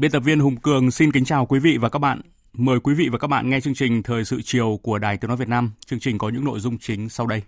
[0.00, 2.20] Biên tập viên Hùng Cường xin kính chào quý vị và các bạn.
[2.52, 5.28] Mời quý vị và các bạn nghe chương trình Thời sự chiều của Đài Tiếng
[5.28, 5.72] Nói Việt Nam.
[5.86, 7.42] Chương trình có những nội dung chính sau đây.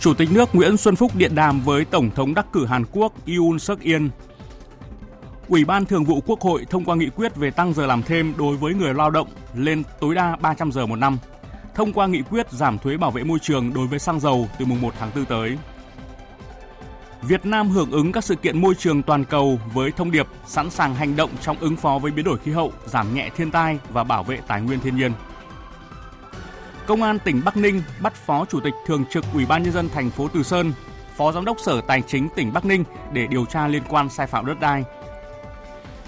[0.00, 3.12] Chủ tịch nước Nguyễn Xuân Phúc điện đàm với Tổng thống đắc cử Hàn Quốc
[3.26, 4.06] Yoon suk yeol
[5.48, 8.34] Ủy ban Thường vụ Quốc hội thông qua nghị quyết về tăng giờ làm thêm
[8.38, 11.18] đối với người lao động lên tối đa 300 giờ một năm
[11.78, 14.64] thông qua nghị quyết giảm thuế bảo vệ môi trường đối với xăng dầu từ
[14.66, 15.58] mùng 1 tháng 4 tới.
[17.22, 20.70] Việt Nam hưởng ứng các sự kiện môi trường toàn cầu với thông điệp sẵn
[20.70, 23.78] sàng hành động trong ứng phó với biến đổi khí hậu, giảm nhẹ thiên tai
[23.90, 25.12] và bảo vệ tài nguyên thiên nhiên.
[26.86, 29.88] Công an tỉnh Bắc Ninh bắt Phó Chủ tịch Thường trực Ủy ban nhân dân
[29.88, 30.72] thành phố Từ Sơn,
[31.16, 34.26] Phó Giám đốc Sở Tài chính tỉnh Bắc Ninh để điều tra liên quan sai
[34.26, 34.84] phạm đất đai.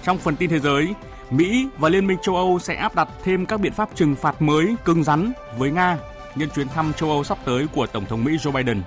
[0.03, 0.93] Trong phần tin thế giới,
[1.31, 4.41] Mỹ và Liên minh châu Âu sẽ áp đặt thêm các biện pháp trừng phạt
[4.41, 5.97] mới cứng rắn với Nga
[6.35, 8.81] nhân chuyến thăm châu Âu sắp tới của Tổng thống Mỹ Joe Biden.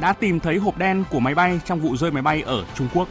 [0.00, 2.88] Đã tìm thấy hộp đen của máy bay trong vụ rơi máy bay ở Trung
[2.94, 3.08] Quốc.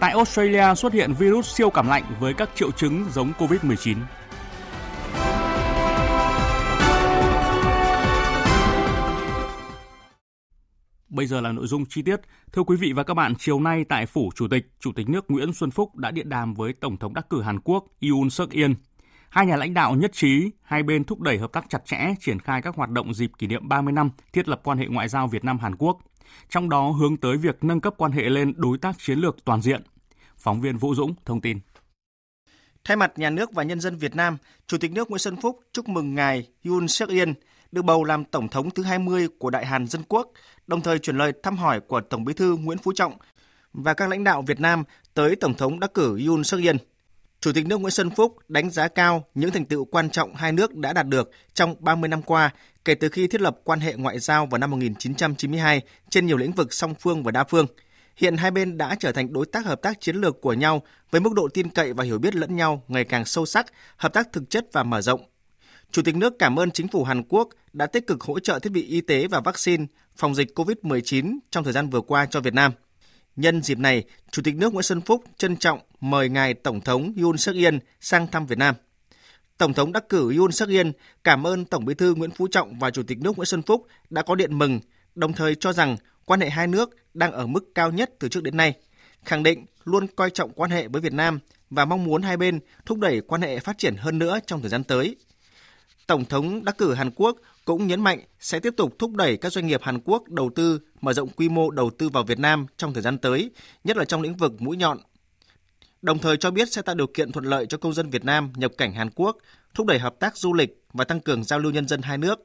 [0.00, 3.96] Tại Australia xuất hiện virus siêu cảm lạnh với các triệu chứng giống COVID-19.
[11.10, 12.20] Bây giờ là nội dung chi tiết.
[12.52, 15.30] Thưa quý vị và các bạn, chiều nay tại phủ Chủ tịch, Chủ tịch nước
[15.30, 18.50] Nguyễn Xuân Phúc đã điện đàm với Tổng thống đắc cử Hàn Quốc Yoon suk
[18.50, 18.70] yeol.
[19.30, 22.38] Hai nhà lãnh đạo nhất trí hai bên thúc đẩy hợp tác chặt chẽ triển
[22.38, 25.28] khai các hoạt động dịp kỷ niệm 30 năm thiết lập quan hệ ngoại giao
[25.28, 25.98] Việt Nam Hàn Quốc,
[26.48, 29.62] trong đó hướng tới việc nâng cấp quan hệ lên đối tác chiến lược toàn
[29.62, 29.82] diện.
[30.36, 31.58] Phóng viên Vũ Dũng thông tin.
[32.84, 35.60] Thay mặt nhà nước và nhân dân Việt Nam, Chủ tịch nước Nguyễn Xuân Phúc
[35.72, 37.30] chúc mừng ngài Yoon suk yeol
[37.72, 40.32] được bầu làm tổng thống thứ 20 của Đại Hàn Dân Quốc,
[40.70, 43.12] đồng thời chuyển lời thăm hỏi của Tổng Bí thư Nguyễn Phú Trọng
[43.72, 46.76] và các lãnh đạo Việt Nam tới Tổng thống đắc cử Yoon suk yeol.
[47.40, 50.52] Chủ tịch nước Nguyễn Xuân Phúc đánh giá cao những thành tựu quan trọng hai
[50.52, 52.50] nước đã đạt được trong 30 năm qua
[52.84, 56.52] kể từ khi thiết lập quan hệ ngoại giao vào năm 1992 trên nhiều lĩnh
[56.52, 57.66] vực song phương và đa phương.
[58.16, 61.20] Hiện hai bên đã trở thành đối tác hợp tác chiến lược của nhau với
[61.20, 63.66] mức độ tin cậy và hiểu biết lẫn nhau ngày càng sâu sắc,
[63.96, 65.29] hợp tác thực chất và mở rộng.
[65.92, 68.72] Chủ tịch nước cảm ơn chính phủ Hàn Quốc đã tích cực hỗ trợ thiết
[68.72, 69.86] bị y tế và vaccine
[70.16, 72.72] phòng dịch COVID-19 trong thời gian vừa qua cho Việt Nam.
[73.36, 77.12] Nhân dịp này, Chủ tịch nước Nguyễn Xuân Phúc trân trọng mời ngài Tổng thống
[77.22, 78.74] Yoon suk yeol sang thăm Việt Nam.
[79.58, 80.86] Tổng thống đắc cử Yoon suk yeol
[81.24, 83.86] cảm ơn Tổng Bí thư Nguyễn Phú Trọng và Chủ tịch nước Nguyễn Xuân Phúc
[84.10, 84.80] đã có điện mừng,
[85.14, 88.42] đồng thời cho rằng quan hệ hai nước đang ở mức cao nhất từ trước
[88.42, 88.74] đến nay,
[89.24, 91.38] khẳng định luôn coi trọng quan hệ với Việt Nam
[91.70, 94.70] và mong muốn hai bên thúc đẩy quan hệ phát triển hơn nữa trong thời
[94.70, 95.16] gian tới.
[96.10, 99.52] Tổng thống đắc cử Hàn Quốc cũng nhấn mạnh sẽ tiếp tục thúc đẩy các
[99.52, 102.66] doanh nghiệp Hàn Quốc đầu tư mở rộng quy mô đầu tư vào Việt Nam
[102.76, 103.50] trong thời gian tới,
[103.84, 104.98] nhất là trong lĩnh vực mũi nhọn.
[106.02, 108.52] Đồng thời cho biết sẽ tạo điều kiện thuận lợi cho công dân Việt Nam
[108.56, 109.36] nhập cảnh Hàn Quốc,
[109.74, 112.38] thúc đẩy hợp tác du lịch và tăng cường giao lưu nhân dân hai nước.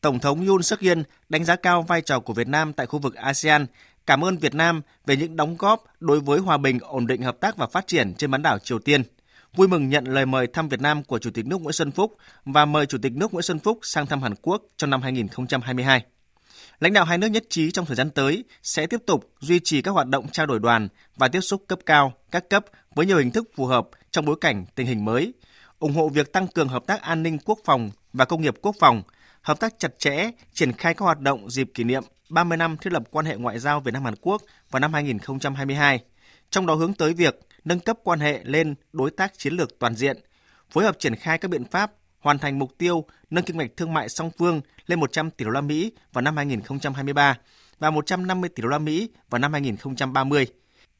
[0.00, 0.98] Tổng thống Yoon suk yeol
[1.28, 3.66] đánh giá cao vai trò của Việt Nam tại khu vực ASEAN,
[4.06, 7.40] cảm ơn Việt Nam về những đóng góp đối với hòa bình, ổn định hợp
[7.40, 9.02] tác và phát triển trên bán đảo Triều Tiên–
[9.56, 12.16] vui mừng nhận lời mời thăm Việt Nam của Chủ tịch nước Nguyễn Xuân Phúc
[12.44, 16.04] và mời Chủ tịch nước Nguyễn Xuân Phúc sang thăm Hàn Quốc trong năm 2022.
[16.80, 19.82] Lãnh đạo hai nước nhất trí trong thời gian tới sẽ tiếp tục duy trì
[19.82, 23.18] các hoạt động trao đổi đoàn và tiếp xúc cấp cao, các cấp với nhiều
[23.18, 25.32] hình thức phù hợp trong bối cảnh tình hình mới,
[25.78, 28.76] ủng hộ việc tăng cường hợp tác an ninh quốc phòng và công nghiệp quốc
[28.80, 29.02] phòng,
[29.42, 32.92] hợp tác chặt chẽ, triển khai các hoạt động dịp kỷ niệm 30 năm thiết
[32.92, 36.00] lập quan hệ ngoại giao Việt Nam Hàn Quốc vào năm 2022,
[36.50, 39.94] trong đó hướng tới việc nâng cấp quan hệ lên đối tác chiến lược toàn
[39.94, 40.16] diện,
[40.70, 43.94] phối hợp triển khai các biện pháp hoàn thành mục tiêu nâng kim ngạch thương
[43.94, 47.38] mại song phương lên 100 tỷ đô la Mỹ vào năm 2023
[47.78, 50.46] và 150 tỷ đô la Mỹ vào năm 2030.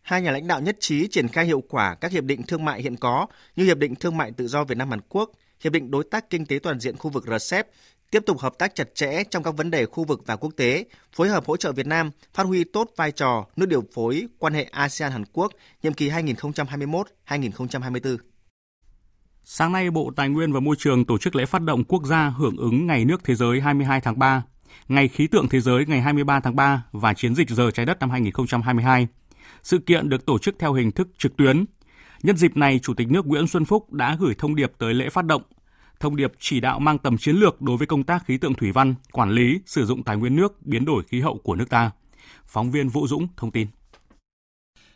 [0.03, 2.83] Hai nhà lãnh đạo nhất trí triển khai hiệu quả các hiệp định thương mại
[2.83, 5.31] hiện có như Hiệp định Thương mại Tự do Việt Nam Hàn Quốc,
[5.61, 7.67] Hiệp định Đối tác Kinh tế Toàn diện khu vực RCEP,
[8.11, 10.85] tiếp tục hợp tác chặt chẽ trong các vấn đề khu vực và quốc tế,
[11.13, 14.55] phối hợp hỗ trợ Việt Nam phát huy tốt vai trò nước điều phối quan
[14.55, 15.53] hệ ASEAN Hàn Quốc
[15.83, 18.17] nhiệm kỳ 2021-2024.
[19.45, 22.29] Sáng nay, Bộ Tài nguyên và Môi trường tổ chức lễ phát động quốc gia
[22.29, 24.43] hưởng ứng Ngày nước thế giới 22 tháng 3,
[24.89, 28.01] Ngày khí tượng thế giới ngày 23 tháng 3 và chiến dịch giờ trái đất
[28.01, 29.09] năm 2022.
[29.63, 31.65] Sự kiện được tổ chức theo hình thức trực tuyến.
[32.23, 35.09] Nhân dịp này, Chủ tịch nước Nguyễn Xuân Phúc đã gửi thông điệp tới lễ
[35.09, 35.43] phát động,
[36.01, 38.73] thông điệp chỉ đạo mang tầm chiến lược đối với công tác khí tượng thủy
[38.73, 41.91] văn, quản lý, sử dụng tài nguyên nước, biến đổi khí hậu của nước ta.
[42.47, 43.69] Phóng viên Vũ Dũng thông tin.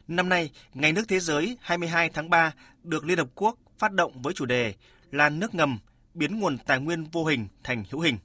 [0.08, 2.52] Năm nay, Ngày nước thế giới 22 tháng 3
[2.82, 4.74] được Liên Hợp Quốc phát động với chủ đề
[5.10, 5.78] là nước ngầm,
[6.14, 8.18] biến nguồn tài nguyên vô hình thành hữu hình.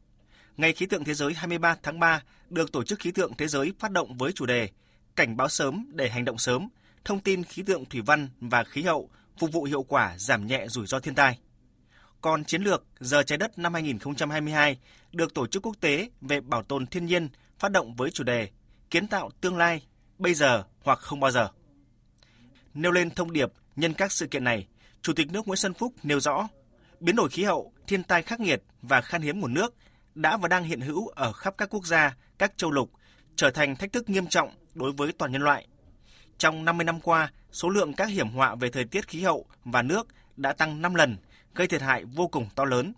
[0.58, 3.74] Ngày khí tượng thế giới 23 tháng 3 được Tổ chức Khí tượng Thế giới
[3.80, 4.70] phát động với chủ đề
[5.16, 6.70] Cảnh báo sớm để hành động sớm,
[7.06, 10.66] thông tin khí tượng thủy văn và khí hậu phục vụ hiệu quả giảm nhẹ
[10.68, 11.38] rủi ro thiên tai.
[12.22, 14.78] Còn chiến lược Giờ trái đất năm 2022
[15.12, 17.30] được Tổ chức Quốc tế về Bảo tồn Thiên nhiên
[17.60, 18.50] phát động với chủ đề
[18.90, 19.86] Kiến tạo tương lai,
[20.18, 21.50] bây giờ hoặc không bao giờ.
[22.74, 24.68] Nêu lên thông điệp nhân các sự kiện này,
[25.02, 26.48] Chủ tịch nước Nguyễn Xuân Phúc nêu rõ,
[27.00, 29.76] biến đổi khí hậu, thiên tai khắc nghiệt và khan hiếm nguồn nước
[30.16, 32.92] đã và đang hiện hữu ở khắp các quốc gia, các châu lục,
[33.36, 35.68] trở thành thách thức nghiêm trọng đối với toàn nhân loại.
[36.38, 39.82] Trong 50 năm qua, số lượng các hiểm họa về thời tiết khí hậu và
[39.82, 40.08] nước
[40.38, 41.18] đã tăng 5 lần,
[41.60, 42.94] gây thiệt hại vô cùng to lớn.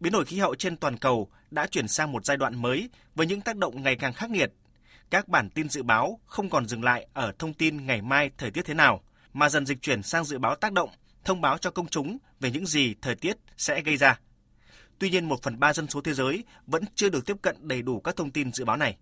[0.00, 3.26] Biến đổi khí hậu trên toàn cầu đã chuyển sang một giai đoạn mới với
[3.26, 4.52] những tác động ngày càng khắc nghiệt.
[5.10, 8.50] Các bản tin dự báo không còn dừng lại ở thông tin ngày mai thời
[8.50, 9.00] tiết thế nào,
[9.32, 10.90] mà dần dịch chuyển sang dự báo tác động,
[11.24, 14.20] thông báo cho công chúng về những gì thời tiết sẽ gây ra.
[14.98, 17.82] Tuy nhiên, một phần ba dân số thế giới vẫn chưa được tiếp cận đầy
[17.82, 18.96] đủ các thông tin dự báo này.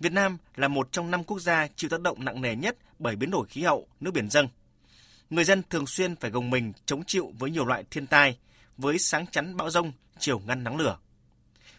[0.00, 3.16] Việt Nam là một trong năm quốc gia chịu tác động nặng nề nhất bởi
[3.16, 4.48] biến đổi khí hậu, nước biển dâng.
[5.30, 8.38] Người dân thường xuyên phải gồng mình chống chịu với nhiều loại thiên tai,
[8.76, 10.98] với sáng chắn bão rông, chiều ngăn nắng lửa.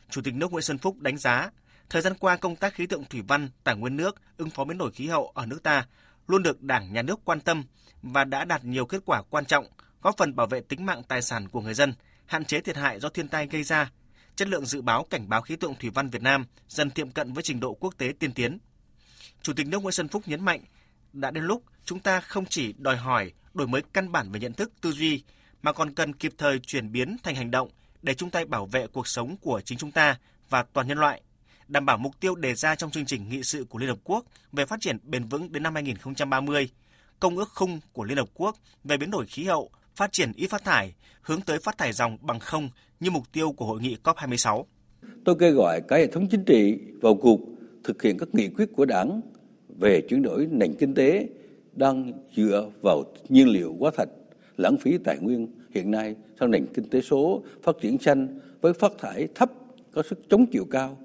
[0.09, 1.49] Chủ tịch nước Nguyễn Xuân Phúc đánh giá,
[1.89, 4.77] thời gian qua công tác khí tượng thủy văn, tài nguyên nước, ứng phó biến
[4.77, 5.85] đổi khí hậu ở nước ta
[6.27, 7.63] luôn được Đảng, Nhà nước quan tâm
[8.01, 9.65] và đã đạt nhiều kết quả quan trọng,
[10.01, 11.93] góp phần bảo vệ tính mạng tài sản của người dân,
[12.25, 13.91] hạn chế thiệt hại do thiên tai gây ra.
[14.35, 17.33] Chất lượng dự báo cảnh báo khí tượng thủy văn Việt Nam dần tiệm cận
[17.33, 18.57] với trình độ quốc tế tiên tiến.
[19.41, 20.61] Chủ tịch nước Nguyễn Xuân Phúc nhấn mạnh,
[21.13, 24.53] đã đến lúc chúng ta không chỉ đòi hỏi đổi mới căn bản về nhận
[24.53, 25.23] thức, tư duy,
[25.61, 27.69] mà còn cần kịp thời chuyển biến thành hành động
[28.01, 30.17] để chung tay bảo vệ cuộc sống của chính chúng ta
[30.49, 31.21] và toàn nhân loại,
[31.67, 34.25] đảm bảo mục tiêu đề ra trong chương trình nghị sự của Liên Hợp Quốc
[34.51, 36.69] về phát triển bền vững đến năm 2030,
[37.19, 40.47] Công ước khung của Liên Hợp Quốc về biến đổi khí hậu phát triển ít
[40.47, 42.69] phát thải, hướng tới phát thải dòng bằng không
[42.99, 44.63] như mục tiêu của hội nghị COP26.
[45.25, 47.39] Tôi kêu gọi cả hệ thống chính trị vào cuộc
[47.83, 49.21] thực hiện các nghị quyết của Đảng
[49.79, 51.27] về chuyển đổi nền kinh tế
[51.79, 54.09] đang dựa vào nhiên liệu hóa thạch,
[54.57, 58.73] lãng phí tài nguyên hiện nay sang nền kinh tế số phát triển xanh với
[58.73, 59.51] phát thải thấp
[59.91, 60.97] có sức chống chịu cao.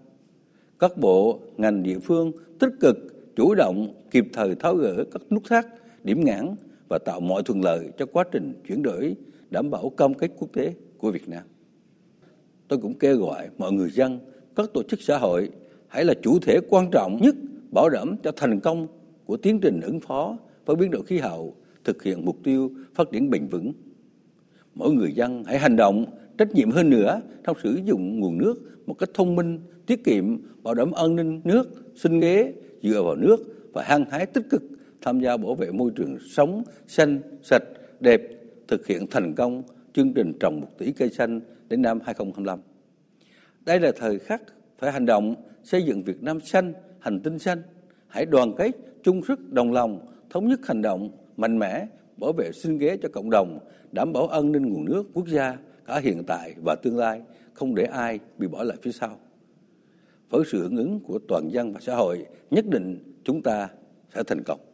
[0.78, 2.96] Các bộ, ngành địa phương tích cực,
[3.36, 5.66] chủ động, kịp thời tháo gỡ các nút thắt,
[6.04, 6.54] điểm ngãn
[6.88, 9.16] và tạo mọi thuận lợi cho quá trình chuyển đổi
[9.50, 11.42] đảm bảo cam kết quốc tế của Việt Nam.
[12.68, 14.18] Tôi cũng kêu gọi mọi người dân,
[14.56, 15.50] các tổ chức xã hội
[15.88, 17.34] hãy là chủ thể quan trọng nhất
[17.70, 18.86] bảo đảm cho thành công
[19.24, 20.36] của tiến trình ứng phó
[20.66, 23.72] với biến đổi khí hậu, thực hiện mục tiêu phát triển bền vững.
[24.74, 26.04] Mỗi người dân hãy hành động
[26.38, 28.54] trách nhiệm hơn nữa trong sử dụng nguồn nước
[28.86, 32.52] một cách thông minh, tiết kiệm, bảo đảm an ninh nước, sinh kế
[32.82, 33.36] dựa vào nước
[33.72, 34.62] và hăng hái tích cực
[35.00, 37.62] tham gia bảo vệ môi trường sống xanh, sạch,
[38.00, 38.22] đẹp,
[38.68, 39.62] thực hiện thành công
[39.92, 42.58] chương trình trồng một tỷ cây xanh đến năm 2025.
[43.64, 44.42] Đây là thời khắc
[44.78, 47.62] phải hành động xây dựng Việt Nam xanh, hành tinh xanh.
[48.08, 48.70] Hãy đoàn kết,
[49.02, 51.86] chung sức, đồng lòng, thống nhất hành động mạnh mẽ,
[52.16, 53.58] bảo vệ sinh kế cho cộng đồng,
[53.92, 57.22] đảm bảo an ninh nguồn nước quốc gia cả hiện tại và tương lai,
[57.52, 59.18] không để ai bị bỏ lại phía sau.
[60.30, 63.68] Với sự hưởng ứng của toàn dân và xã hội, nhất định chúng ta
[64.14, 64.73] sẽ thành công.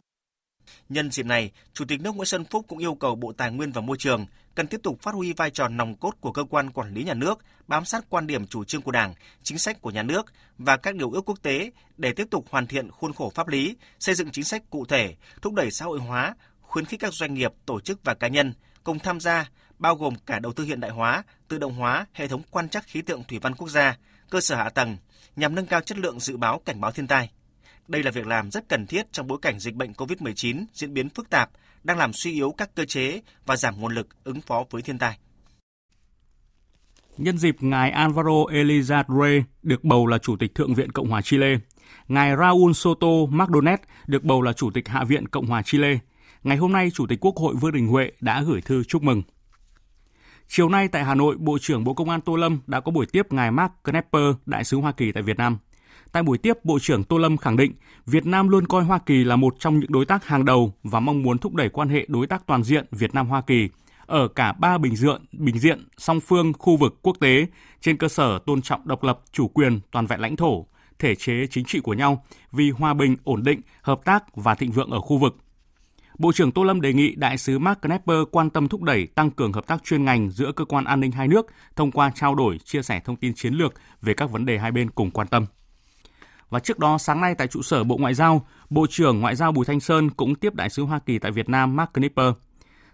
[0.89, 3.71] Nhân dịp này, Chủ tịch nước Nguyễn Xuân Phúc cũng yêu cầu Bộ Tài nguyên
[3.71, 4.25] và Môi trường
[4.55, 7.13] cần tiếp tục phát huy vai trò nòng cốt của cơ quan quản lý nhà
[7.13, 9.13] nước, bám sát quan điểm chủ trương của Đảng,
[9.43, 10.25] chính sách của nhà nước
[10.57, 13.75] và các điều ước quốc tế để tiếp tục hoàn thiện khuôn khổ pháp lý,
[13.99, 17.33] xây dựng chính sách cụ thể, thúc đẩy xã hội hóa, khuyến khích các doanh
[17.33, 19.49] nghiệp, tổ chức và cá nhân cùng tham gia,
[19.79, 22.85] bao gồm cả đầu tư hiện đại hóa, tự động hóa hệ thống quan trắc
[22.87, 23.97] khí tượng thủy văn quốc gia,
[24.29, 24.97] cơ sở hạ tầng
[25.35, 27.29] nhằm nâng cao chất lượng dự báo cảnh báo thiên tai.
[27.91, 31.09] Đây là việc làm rất cần thiết trong bối cảnh dịch bệnh COVID-19 diễn biến
[31.09, 31.49] phức tạp,
[31.83, 34.97] đang làm suy yếu các cơ chế và giảm nguồn lực ứng phó với thiên
[34.97, 35.17] tai.
[37.17, 41.55] Nhân dịp ngài Alvaro Elizarre được bầu là Chủ tịch Thượng viện Cộng hòa Chile,
[42.07, 45.99] ngài Raúl Soto Macdonet được bầu là Chủ tịch Hạ viện Cộng hòa Chile.
[46.43, 49.23] Ngày hôm nay, Chủ tịch Quốc hội Vương Đình Huệ đã gửi thư chúc mừng.
[50.47, 53.05] Chiều nay tại Hà Nội, Bộ trưởng Bộ Công an Tô Lâm đã có buổi
[53.05, 55.57] tiếp ngài Mark Knepper, đại sứ Hoa Kỳ tại Việt Nam.
[56.11, 57.73] Tại buổi tiếp, Bộ trưởng Tô Lâm khẳng định
[58.05, 60.99] Việt Nam luôn coi Hoa Kỳ là một trong những đối tác hàng đầu và
[60.99, 63.69] mong muốn thúc đẩy quan hệ đối tác toàn diện Việt Nam Hoa Kỳ
[64.05, 67.45] ở cả ba bình diện, bình diện song phương, khu vực, quốc tế
[67.81, 70.65] trên cơ sở tôn trọng độc lập, chủ quyền, toàn vẹn lãnh thổ,
[70.99, 74.71] thể chế chính trị của nhau vì hòa bình, ổn định, hợp tác và thịnh
[74.71, 75.37] vượng ở khu vực.
[76.17, 79.31] Bộ trưởng Tô Lâm đề nghị đại sứ Mark Knapper quan tâm thúc đẩy tăng
[79.31, 82.35] cường hợp tác chuyên ngành giữa cơ quan an ninh hai nước thông qua trao
[82.35, 85.27] đổi, chia sẻ thông tin chiến lược về các vấn đề hai bên cùng quan
[85.27, 85.45] tâm.
[86.51, 89.51] Và trước đó sáng nay tại trụ sở Bộ Ngoại giao, Bộ trưởng Ngoại giao
[89.51, 92.33] Bùi Thanh Sơn cũng tiếp đại sứ Hoa Kỳ tại Việt Nam Mark Knipper.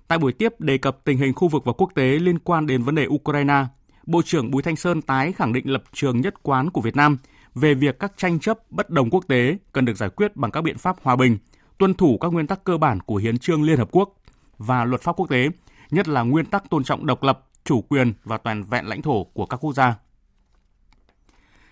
[0.07, 2.83] Tại buổi tiếp đề cập tình hình khu vực và quốc tế liên quan đến
[2.83, 3.65] vấn đề Ukraine,
[4.05, 7.17] Bộ trưởng Bùi Thanh Sơn tái khẳng định lập trường nhất quán của Việt Nam
[7.55, 10.61] về việc các tranh chấp bất đồng quốc tế cần được giải quyết bằng các
[10.61, 11.37] biện pháp hòa bình,
[11.77, 14.13] tuân thủ các nguyên tắc cơ bản của Hiến trương Liên Hợp Quốc
[14.57, 15.49] và luật pháp quốc tế,
[15.91, 19.23] nhất là nguyên tắc tôn trọng độc lập, chủ quyền và toàn vẹn lãnh thổ
[19.23, 19.95] của các quốc gia.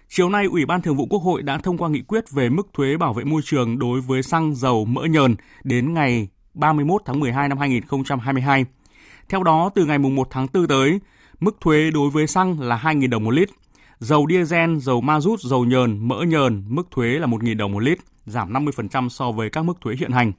[0.10, 2.68] Chiều nay, Ủy ban Thường vụ Quốc hội đã thông qua nghị quyết về mức
[2.74, 7.20] thuế bảo vệ môi trường đối với xăng dầu mỡ nhờn đến ngày 31 tháng
[7.20, 8.66] 12 năm 2022.
[9.30, 11.00] Theo đó, từ ngày 1 tháng 4 tới,
[11.40, 13.50] mức thuế đối với xăng là 2.000 đồng một lít.
[14.00, 17.84] Dầu diesel, dầu ma rút, dầu nhờn, mỡ nhờn, mức thuế là 1.000 đồng một
[17.84, 20.32] lít, giảm 50% so với các mức thuế hiện hành.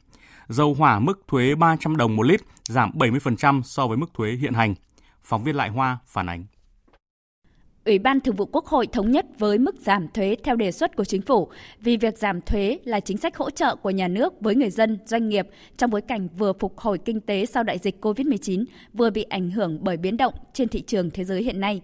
[0.49, 4.55] Dầu hỏa mức thuế 300 đồng một lít, giảm 70% so với mức thuế hiện
[4.55, 4.75] hành.
[5.23, 6.45] Phóng viên Lại Hoa phản ánh.
[7.87, 10.97] Ủy ban Thường vụ Quốc hội thống nhất với mức giảm thuế theo đề xuất
[10.97, 11.49] của chính phủ
[11.81, 14.99] vì việc giảm thuế là chính sách hỗ trợ của nhà nước với người dân,
[15.07, 18.65] doanh nghiệp trong bối cảnh vừa phục hồi kinh tế sau đại dịch COVID-19,
[18.95, 21.81] vừa bị ảnh hưởng bởi biến động trên thị trường thế giới hiện nay.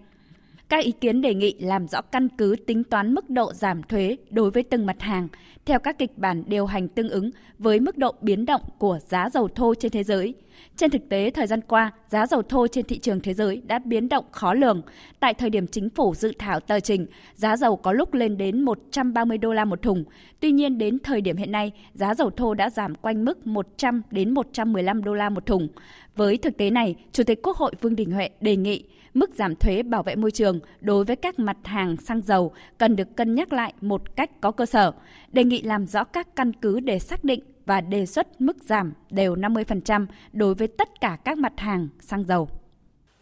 [0.69, 4.17] Các ý kiến đề nghị làm rõ căn cứ tính toán mức độ giảm thuế
[4.29, 5.27] đối với từng mặt hàng
[5.65, 9.29] theo các kịch bản điều hành tương ứng với mức độ biến động của giá
[9.29, 10.33] dầu thô trên thế giới.
[10.77, 13.79] Trên thực tế, thời gian qua, giá dầu thô trên thị trường thế giới đã
[13.79, 14.81] biến động khó lường.
[15.19, 18.61] Tại thời điểm chính phủ dự thảo tờ trình, giá dầu có lúc lên đến
[18.61, 20.03] 130 đô la một thùng.
[20.39, 24.01] Tuy nhiên, đến thời điểm hiện nay, giá dầu thô đã giảm quanh mức 100
[24.11, 25.67] đến 115 đô la một thùng.
[26.15, 29.55] Với thực tế này, Chủ tịch Quốc hội Vương Đình Huệ đề nghị mức giảm
[29.55, 33.35] thuế bảo vệ môi trường đối với các mặt hàng xăng dầu cần được cân
[33.35, 34.91] nhắc lại một cách có cơ sở,
[35.31, 38.93] đề nghị làm rõ các căn cứ để xác định và đề xuất mức giảm
[39.09, 42.49] đều 50% đối với tất cả các mặt hàng xăng dầu.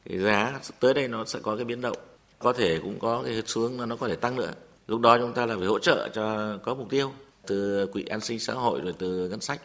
[0.10, 1.98] Cái giá tới đây nó sẽ có cái biến động,
[2.40, 4.52] có thể cũng có cái xuống nó có thể tăng nữa.
[4.88, 7.12] Lúc đó chúng ta là phải hỗ trợ cho có mục tiêu
[7.48, 9.62] từ quỹ an sinh xã hội rồi từ ngân sách.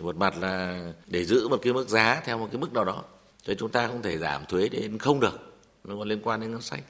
[0.00, 3.04] Một mặt là để giữ một cái mức giá theo một cái mức nào đó.
[3.42, 5.48] Cho chúng ta không thể giảm thuế đến không được
[5.84, 6.80] nó còn liên quan đến ngân sách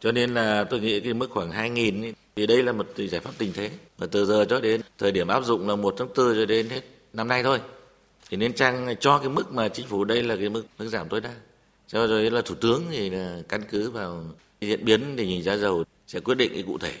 [0.00, 3.30] cho nên là tôi nghĩ cái mức khoảng 2.000 thì đây là một giải pháp
[3.38, 3.70] tình thế.
[3.98, 6.68] Và từ giờ cho đến thời điểm áp dụng là 1 tháng 4 cho đến
[6.68, 6.80] hết
[7.12, 7.58] năm nay thôi.
[8.30, 11.08] Thì nên chăng cho cái mức mà chính phủ đây là cái mức mức giảm
[11.08, 11.34] tối đa?
[11.86, 14.24] Cho rồi là thủ tướng thì là căn cứ vào
[14.60, 16.92] diễn biến tình hình giá dầu sẽ quyết định cái cụ thể.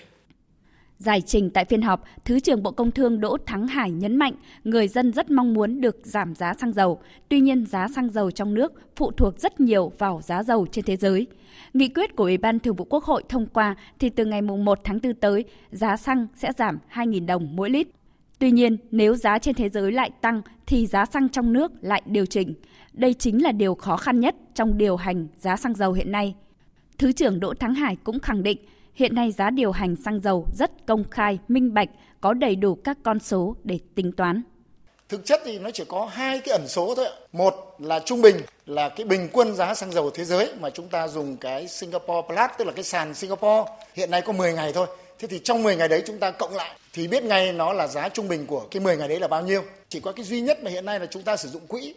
[1.00, 4.32] Giải trình tại phiên họp, Thứ trưởng Bộ Công Thương Đỗ Thắng Hải nhấn mạnh
[4.64, 7.00] người dân rất mong muốn được giảm giá xăng dầu.
[7.28, 10.84] Tuy nhiên, giá xăng dầu trong nước phụ thuộc rất nhiều vào giá dầu trên
[10.84, 11.26] thế giới.
[11.74, 14.78] Nghị quyết của Ủy ban Thường vụ Quốc hội thông qua thì từ ngày 1
[14.84, 17.88] tháng 4 tới, giá xăng sẽ giảm 2.000 đồng mỗi lít.
[18.38, 22.02] Tuy nhiên, nếu giá trên thế giới lại tăng thì giá xăng trong nước lại
[22.06, 22.54] điều chỉnh.
[22.92, 26.34] Đây chính là điều khó khăn nhất trong điều hành giá xăng dầu hiện nay.
[26.98, 28.58] Thứ trưởng Đỗ Thắng Hải cũng khẳng định
[28.94, 31.88] Hiện nay giá điều hành xăng dầu rất công khai, minh bạch,
[32.20, 34.42] có đầy đủ các con số để tính toán.
[35.08, 37.06] Thực chất thì nó chỉ có hai cái ẩn số thôi.
[37.32, 40.88] Một là trung bình là cái bình quân giá xăng dầu thế giới mà chúng
[40.88, 44.72] ta dùng cái Singapore Plus tức là cái sàn Singapore hiện nay có 10 ngày
[44.72, 44.86] thôi.
[45.18, 47.86] Thế thì trong 10 ngày đấy chúng ta cộng lại thì biết ngay nó là
[47.86, 49.62] giá trung bình của cái 10 ngày đấy là bao nhiêu.
[49.88, 51.94] Chỉ có cái duy nhất mà hiện nay là chúng ta sử dụng quỹ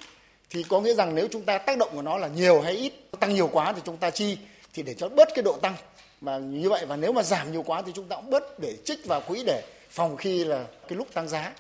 [0.50, 2.94] thì có nghĩa rằng nếu chúng ta tác động của nó là nhiều hay ít,
[3.20, 4.38] tăng nhiều quá thì chúng ta chi
[4.74, 5.76] thì để cho bớt cái độ tăng
[6.24, 8.77] mà như vậy và nếu mà giảm nhiều quá thì chúng ta cũng bớt để
[8.86, 11.53] trích vào quỹ để phòng khi là cái lúc tăng giá.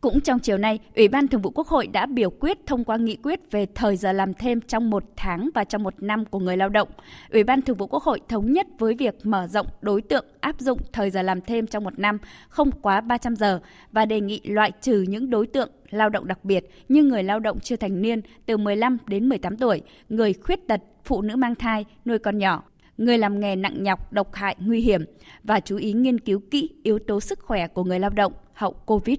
[0.00, 2.96] Cũng trong chiều nay, Ủy ban Thường vụ Quốc hội đã biểu quyết thông qua
[2.96, 6.38] nghị quyết về thời giờ làm thêm trong một tháng và trong một năm của
[6.38, 6.88] người lao động.
[7.32, 10.60] Ủy ban Thường vụ Quốc hội thống nhất với việc mở rộng đối tượng áp
[10.60, 13.60] dụng thời giờ làm thêm trong một năm không quá 300 giờ
[13.92, 17.40] và đề nghị loại trừ những đối tượng lao động đặc biệt như người lao
[17.40, 21.54] động chưa thành niên từ 15 đến 18 tuổi, người khuyết tật, phụ nữ mang
[21.54, 22.62] thai, nuôi con nhỏ
[22.98, 25.04] người làm nghề nặng nhọc, độc hại, nguy hiểm
[25.44, 28.72] và chú ý nghiên cứu kỹ yếu tố sức khỏe của người lao động hậu
[28.72, 29.18] Covid.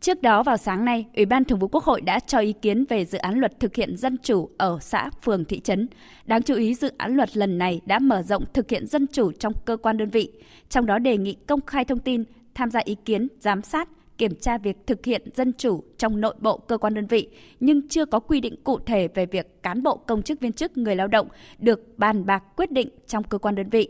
[0.00, 2.84] Trước đó vào sáng nay, Ủy ban Thường vụ Quốc hội đã cho ý kiến
[2.88, 5.88] về dự án luật thực hiện dân chủ ở xã, phường, thị trấn.
[6.24, 9.32] Đáng chú ý, dự án luật lần này đã mở rộng thực hiện dân chủ
[9.32, 10.32] trong cơ quan đơn vị,
[10.68, 14.34] trong đó đề nghị công khai thông tin, tham gia ý kiến, giám sát, kiểm
[14.40, 17.28] tra việc thực hiện dân chủ trong nội bộ cơ quan đơn vị,
[17.60, 20.76] nhưng chưa có quy định cụ thể về việc cán bộ công chức viên chức
[20.76, 23.88] người lao động được bàn bạc quyết định trong cơ quan đơn vị.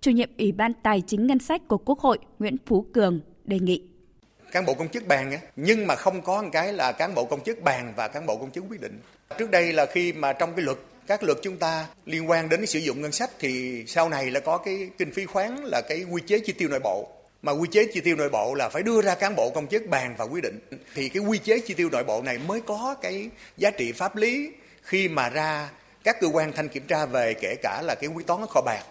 [0.00, 3.58] Chủ nhiệm Ủy ban Tài chính Ngân sách của Quốc hội Nguyễn Phú Cường đề
[3.58, 3.82] nghị.
[4.52, 7.44] Cán bộ công chức bàn nhưng mà không có một cái là cán bộ công
[7.44, 9.00] chức bàn và cán bộ công chức quyết định.
[9.38, 12.66] Trước đây là khi mà trong cái luật các luật chúng ta liên quan đến
[12.66, 16.04] sử dụng ngân sách thì sau này là có cái kinh phí khoán là cái
[16.10, 18.82] quy chế chi tiêu nội bộ mà quy chế chi tiêu nội bộ là phải
[18.82, 20.58] đưa ra cán bộ công chức bàn và quy định.
[20.94, 24.16] Thì cái quy chế chi tiêu nội bộ này mới có cái giá trị pháp
[24.16, 24.50] lý
[24.82, 25.70] khi mà ra
[26.04, 28.82] các cơ quan thanh kiểm tra về kể cả là cái quy toán kho bạc.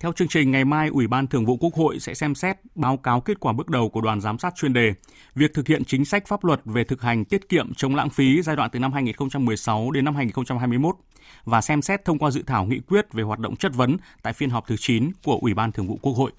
[0.00, 2.96] Theo chương trình, ngày mai Ủy ban Thường vụ Quốc hội sẽ xem xét báo
[2.96, 4.92] cáo kết quả bước đầu của đoàn giám sát chuyên đề,
[5.34, 8.42] việc thực hiện chính sách pháp luật về thực hành tiết kiệm chống lãng phí
[8.42, 10.96] giai đoạn từ năm 2016 đến năm 2021
[11.44, 14.32] và xem xét thông qua dự thảo nghị quyết về hoạt động chất vấn tại
[14.32, 16.32] phiên họp thứ 9 của Ủy ban Thường vụ Quốc hội.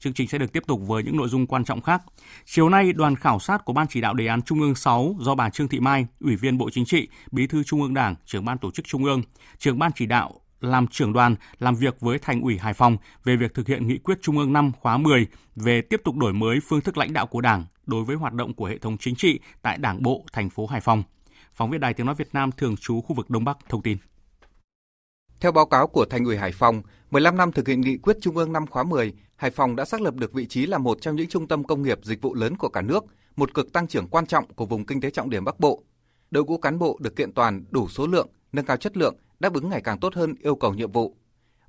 [0.00, 2.02] Chương trình sẽ được tiếp tục với những nội dung quan trọng khác.
[2.44, 5.34] Chiều nay, đoàn khảo sát của Ban chỉ đạo đề án Trung ương 6 do
[5.34, 8.44] bà Trương Thị Mai, Ủy viên Bộ Chính trị, Bí thư Trung ương Đảng, trưởng
[8.44, 9.22] ban tổ chức Trung ương,
[9.58, 13.36] trưởng ban chỉ đạo làm trưởng đoàn làm việc với Thành ủy Hải Phòng về
[13.36, 15.26] việc thực hiện nghị quyết Trung ương 5 khóa 10
[15.56, 18.54] về tiếp tục đổi mới phương thức lãnh đạo của Đảng đối với hoạt động
[18.54, 21.02] của hệ thống chính trị tại Đảng bộ thành phố Hải Phòng.
[21.54, 23.98] Phóng viên Đài Tiếng nói Việt Nam thường trú khu vực Đông Bắc thông tin.
[25.40, 28.36] Theo báo cáo của Thành ủy Hải Phòng, 15 năm thực hiện nghị quyết Trung
[28.36, 31.16] ương năm khóa 10, Hải Phòng đã xác lập được vị trí là một trong
[31.16, 33.04] những trung tâm công nghiệp dịch vụ lớn của cả nước,
[33.36, 35.82] một cực tăng trưởng quan trọng của vùng kinh tế trọng điểm Bắc Bộ.
[36.30, 39.54] Đội ngũ cán bộ được kiện toàn đủ số lượng, nâng cao chất lượng, đáp
[39.54, 41.16] ứng ngày càng tốt hơn yêu cầu nhiệm vụ.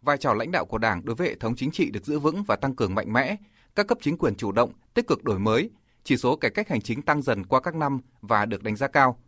[0.01, 2.43] Vai trò lãnh đạo của Đảng đối với hệ thống chính trị được giữ vững
[2.43, 3.35] và tăng cường mạnh mẽ,
[3.75, 5.69] các cấp chính quyền chủ động, tích cực đổi mới,
[6.03, 8.87] chỉ số cải cách hành chính tăng dần qua các năm và được đánh giá
[8.87, 9.19] cao.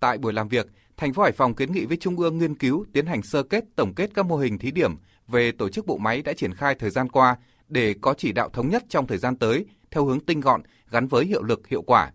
[0.00, 0.66] Tại buổi làm việc,
[0.98, 3.64] thành phố Hải Phòng kiến nghị với Trung ương nghiên cứu tiến hành sơ kết
[3.76, 4.96] tổng kết các mô hình thí điểm
[5.28, 7.36] về tổ chức bộ máy đã triển khai thời gian qua
[7.68, 11.06] để có chỉ đạo thống nhất trong thời gian tới theo hướng tinh gọn, gắn
[11.06, 12.12] với hiệu lực, hiệu quả,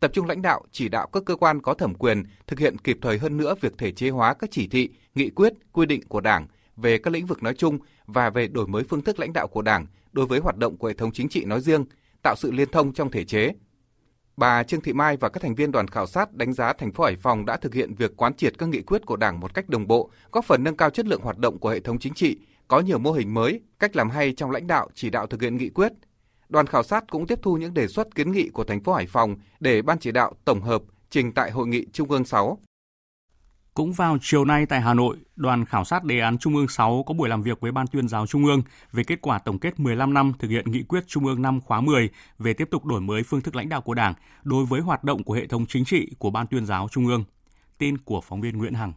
[0.00, 2.98] tập trung lãnh đạo, chỉ đạo các cơ quan có thẩm quyền thực hiện kịp
[3.02, 6.20] thời hơn nữa việc thể chế hóa các chỉ thị, nghị quyết, quy định của
[6.20, 9.48] Đảng về các lĩnh vực nói chung và về đổi mới phương thức lãnh đạo
[9.48, 11.84] của Đảng đối với hoạt động của hệ thống chính trị nói riêng,
[12.22, 13.52] tạo sự liên thông trong thể chế.
[14.36, 17.04] Bà Trương Thị Mai và các thành viên đoàn khảo sát đánh giá thành phố
[17.04, 19.68] Hải Phòng đã thực hiện việc quán triệt các nghị quyết của Đảng một cách
[19.68, 22.36] đồng bộ, góp phần nâng cao chất lượng hoạt động của hệ thống chính trị,
[22.68, 25.56] có nhiều mô hình mới, cách làm hay trong lãnh đạo chỉ đạo thực hiện
[25.56, 25.92] nghị quyết,
[26.48, 29.06] đoàn khảo sát cũng tiếp thu những đề xuất kiến nghị của thành phố Hải
[29.06, 32.58] Phòng để ban chỉ đạo tổng hợp trình tại hội nghị Trung ương 6.
[33.76, 37.04] Cũng vào chiều nay tại Hà Nội, đoàn khảo sát đề án Trung ương 6
[37.06, 38.62] có buổi làm việc với Ban tuyên giáo Trung ương
[38.92, 41.80] về kết quả tổng kết 15 năm thực hiện nghị quyết Trung ương 5 khóa
[41.80, 45.04] 10 về tiếp tục đổi mới phương thức lãnh đạo của Đảng đối với hoạt
[45.04, 47.24] động của hệ thống chính trị của Ban tuyên giáo Trung ương.
[47.78, 48.92] Tin của phóng viên Nguyễn Hằng.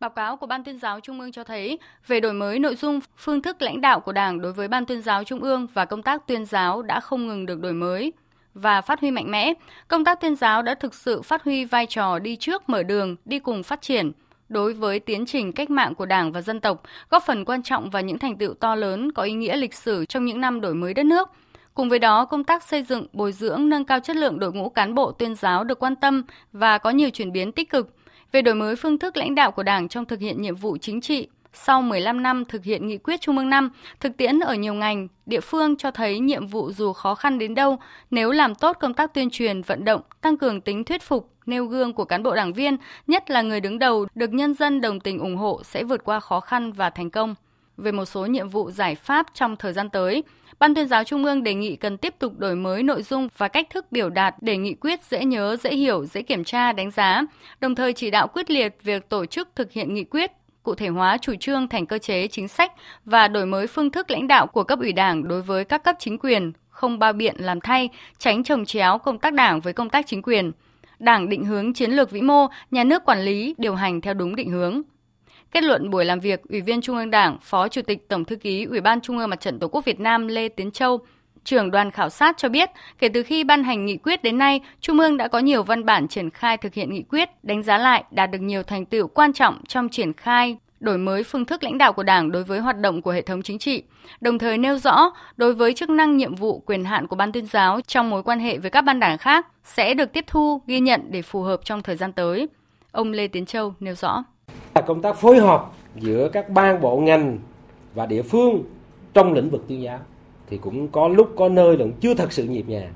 [0.00, 3.00] Báo cáo của Ban tuyên giáo Trung ương cho thấy, về đổi mới nội dung,
[3.16, 6.02] phương thức lãnh đạo của Đảng đối với Ban tuyên giáo Trung ương và công
[6.02, 8.12] tác tuyên giáo đã không ngừng được đổi mới
[8.54, 9.52] và phát huy mạnh mẽ.
[9.88, 13.16] Công tác tuyên giáo đã thực sự phát huy vai trò đi trước mở đường,
[13.24, 14.12] đi cùng phát triển
[14.48, 17.90] đối với tiến trình cách mạng của Đảng và dân tộc, góp phần quan trọng
[17.90, 20.74] vào những thành tựu to lớn có ý nghĩa lịch sử trong những năm đổi
[20.74, 21.30] mới đất nước.
[21.74, 24.68] Cùng với đó, công tác xây dựng, bồi dưỡng, nâng cao chất lượng đội ngũ
[24.68, 27.90] cán bộ tuyên giáo được quan tâm và có nhiều chuyển biến tích cực–
[28.34, 31.00] về đổi mới phương thức lãnh đạo của Đảng trong thực hiện nhiệm vụ chính
[31.00, 31.28] trị.
[31.56, 35.08] Sau 15 năm thực hiện nghị quyết Trung ương 5, thực tiễn ở nhiều ngành,
[35.26, 37.78] địa phương cho thấy nhiệm vụ dù khó khăn đến đâu,
[38.10, 41.66] nếu làm tốt công tác tuyên truyền, vận động, tăng cường tính thuyết phục, nêu
[41.66, 45.00] gương của cán bộ đảng viên, nhất là người đứng đầu được nhân dân đồng
[45.00, 47.34] tình ủng hộ sẽ vượt qua khó khăn và thành công.
[47.76, 50.22] Về một số nhiệm vụ giải pháp trong thời gian tới,
[50.58, 53.48] Ban tuyên giáo Trung ương đề nghị cần tiếp tục đổi mới nội dung và
[53.48, 56.90] cách thức biểu đạt để nghị quyết dễ nhớ, dễ hiểu, dễ kiểm tra, đánh
[56.90, 57.22] giá,
[57.60, 60.32] đồng thời chỉ đạo quyết liệt việc tổ chức thực hiện nghị quyết,
[60.64, 62.72] cụ thể hóa chủ trương thành cơ chế chính sách
[63.04, 65.96] và đổi mới phương thức lãnh đạo của cấp ủy Đảng đối với các cấp
[65.98, 69.90] chính quyền, không bao biện làm thay, tránh trồng chéo công tác Đảng với công
[69.90, 70.52] tác chính quyền.
[70.98, 74.36] Đảng định hướng chiến lược vĩ mô, nhà nước quản lý, điều hành theo đúng
[74.36, 74.82] định hướng.
[75.50, 78.36] Kết luận buổi làm việc, Ủy viên Trung ương Đảng, Phó Chủ tịch Tổng thư
[78.36, 81.00] ký Ủy ban Trung ương Mặt trận Tổ quốc Việt Nam Lê Tiến Châu,
[81.44, 84.60] trưởng đoàn khảo sát cho biết, kể từ khi ban hành nghị quyết đến nay,
[84.80, 87.78] Trung ương đã có nhiều văn bản triển khai thực hiện nghị quyết, đánh giá
[87.78, 91.62] lại đạt được nhiều thành tựu quan trọng trong triển khai đổi mới phương thức
[91.62, 93.82] lãnh đạo của Đảng đối với hoạt động của hệ thống chính trị,
[94.20, 97.46] đồng thời nêu rõ đối với chức năng nhiệm vụ quyền hạn của ban tuyên
[97.46, 100.80] giáo trong mối quan hệ với các ban đảng khác sẽ được tiếp thu, ghi
[100.80, 102.48] nhận để phù hợp trong thời gian tới.
[102.92, 104.24] Ông Lê Tiến Châu nêu rõ
[104.74, 107.38] là công tác phối hợp giữa các ban bộ ngành
[107.94, 108.62] và địa phương
[109.14, 109.98] trong lĩnh vực tuyên giáo
[110.50, 112.92] thì cũng có lúc có nơi là chưa thật sự nhịp nhàng.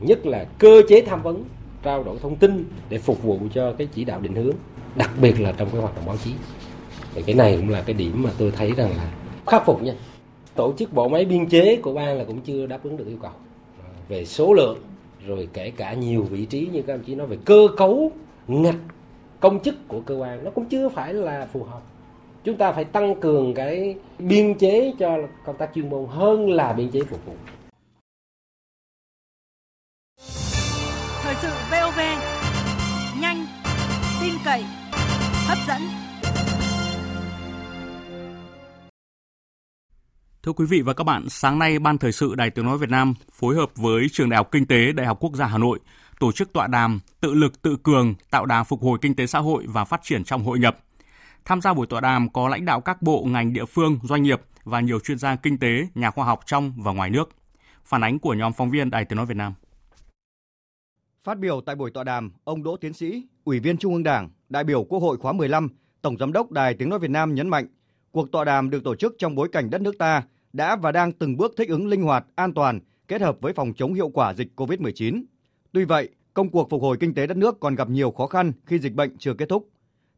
[0.00, 1.44] Nhất là cơ chế tham vấn,
[1.82, 4.54] trao đổi thông tin để phục vụ cho cái chỉ đạo định hướng,
[4.96, 6.30] đặc biệt là trong cái hoạt động báo chí.
[7.14, 9.12] Thì cái này cũng là cái điểm mà tôi thấy rằng là
[9.46, 9.92] khắc phục nha.
[10.54, 13.18] Tổ chức bộ máy biên chế của ban là cũng chưa đáp ứng được yêu
[13.22, 13.30] cầu.
[14.08, 14.78] Về số lượng,
[15.26, 18.12] rồi kể cả nhiều vị trí như các ông chí nói về cơ cấu,
[18.48, 18.76] ngạch,
[19.40, 21.80] công chức của cơ quan, nó cũng chưa phải là phù hợp
[22.44, 26.72] chúng ta phải tăng cường cái biên chế cho công tác chuyên môn hơn là
[26.72, 27.34] biên chế phục vụ
[31.22, 32.00] thời sự VOV
[34.44, 34.64] cậy,
[35.46, 35.82] hấp dẫn.
[40.42, 42.90] Thưa quý vị và các bạn, sáng nay Ban Thời sự Đài Tiếng Nói Việt
[42.90, 45.78] Nam phối hợp với Trường Đại học Kinh tế Đại học Quốc gia Hà Nội
[46.20, 49.38] tổ chức tọa đàm Tự lực tự cường, tạo đà phục hồi kinh tế xã
[49.38, 50.78] hội và phát triển trong hội nhập.
[51.44, 54.40] Tham gia buổi tọa đàm có lãnh đạo các bộ, ngành địa phương, doanh nghiệp
[54.64, 57.28] và nhiều chuyên gia kinh tế, nhà khoa học trong và ngoài nước.
[57.84, 59.54] Phản ánh của nhóm phóng viên Đài Tiếng Nói Việt Nam.
[61.24, 64.30] Phát biểu tại buổi tọa đàm, ông Đỗ Tiến Sĩ, Ủy viên Trung ương Đảng,
[64.48, 65.68] đại biểu Quốc hội khóa 15,
[66.02, 67.66] Tổng giám đốc Đài Tiếng nói Việt Nam nhấn mạnh,
[68.12, 71.12] cuộc tọa đàm được tổ chức trong bối cảnh đất nước ta đã và đang
[71.12, 74.34] từng bước thích ứng linh hoạt, an toàn, kết hợp với phòng chống hiệu quả
[74.34, 75.22] dịch COVID-19.
[75.72, 78.52] Tuy vậy, công cuộc phục hồi kinh tế đất nước còn gặp nhiều khó khăn
[78.66, 79.68] khi dịch bệnh chưa kết thúc.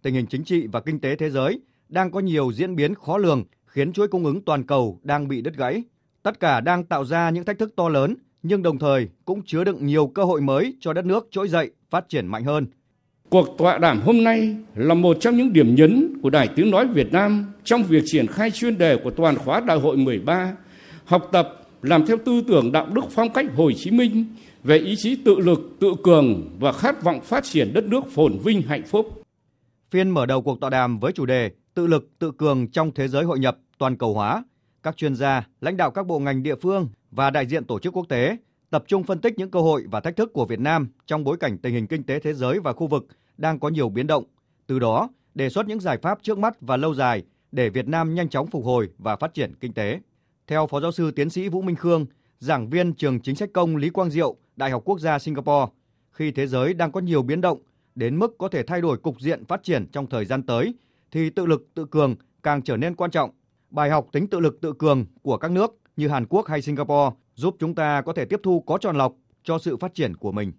[0.04, 3.18] Tình hình chính trị và kinh tế thế giới đang có nhiều diễn biến khó
[3.18, 5.82] lường khiến chuỗi cung ứng toàn cầu đang bị đứt gãy.
[6.22, 9.64] Tất cả đang tạo ra những thách thức to lớn nhưng đồng thời cũng chứa
[9.64, 12.66] đựng nhiều cơ hội mới cho đất nước trỗi dậy, phát triển mạnh hơn.
[13.28, 16.86] Cuộc tọa đàm hôm nay là một trong những điểm nhấn của Đài Tiếng Nói
[16.86, 20.52] Việt Nam trong việc triển khai chuyên đề của toàn khóa Đại hội 13,
[21.04, 24.24] học tập làm theo tư tưởng đạo đức phong cách Hồ Chí Minh
[24.64, 28.38] về ý chí tự lực, tự cường và khát vọng phát triển đất nước phồn
[28.44, 29.23] vinh hạnh phúc.
[29.94, 33.08] Phiên mở đầu cuộc tọa đàm với chủ đề Tự lực, tự cường trong thế
[33.08, 34.44] giới hội nhập, toàn cầu hóa,
[34.82, 37.96] các chuyên gia, lãnh đạo các bộ ngành địa phương và đại diện tổ chức
[37.96, 38.36] quốc tế
[38.70, 41.36] tập trung phân tích những cơ hội và thách thức của Việt Nam trong bối
[41.36, 44.24] cảnh tình hình kinh tế thế giới và khu vực đang có nhiều biến động.
[44.66, 48.14] Từ đó, đề xuất những giải pháp trước mắt và lâu dài để Việt Nam
[48.14, 50.00] nhanh chóng phục hồi và phát triển kinh tế.
[50.46, 52.06] Theo Phó giáo sư tiến sĩ Vũ Minh Khương,
[52.38, 55.72] giảng viên trường chính sách công Lý Quang Diệu, Đại học Quốc gia Singapore,
[56.10, 57.58] khi thế giới đang có nhiều biến động
[57.94, 60.74] đến mức có thể thay đổi cục diện phát triển trong thời gian tới
[61.10, 63.30] thì tự lực tự cường càng trở nên quan trọng.
[63.70, 67.16] Bài học tính tự lực tự cường của các nước như Hàn Quốc hay Singapore
[67.34, 70.32] giúp chúng ta có thể tiếp thu có tròn lọc cho sự phát triển của
[70.32, 70.52] mình.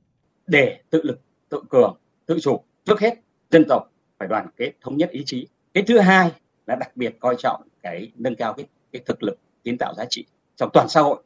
[0.48, 1.20] Để tự lực
[1.50, 3.14] tự cường, tự chủ, trước hết
[3.52, 5.48] dân tộc phải đoàn kết thống nhất ý chí.
[5.74, 6.32] Cái thứ hai
[6.68, 10.06] là đặc biệt coi trọng cái nâng cao cái, cái thực lực kiến tạo giá
[10.10, 11.24] trị trong toàn xã hội,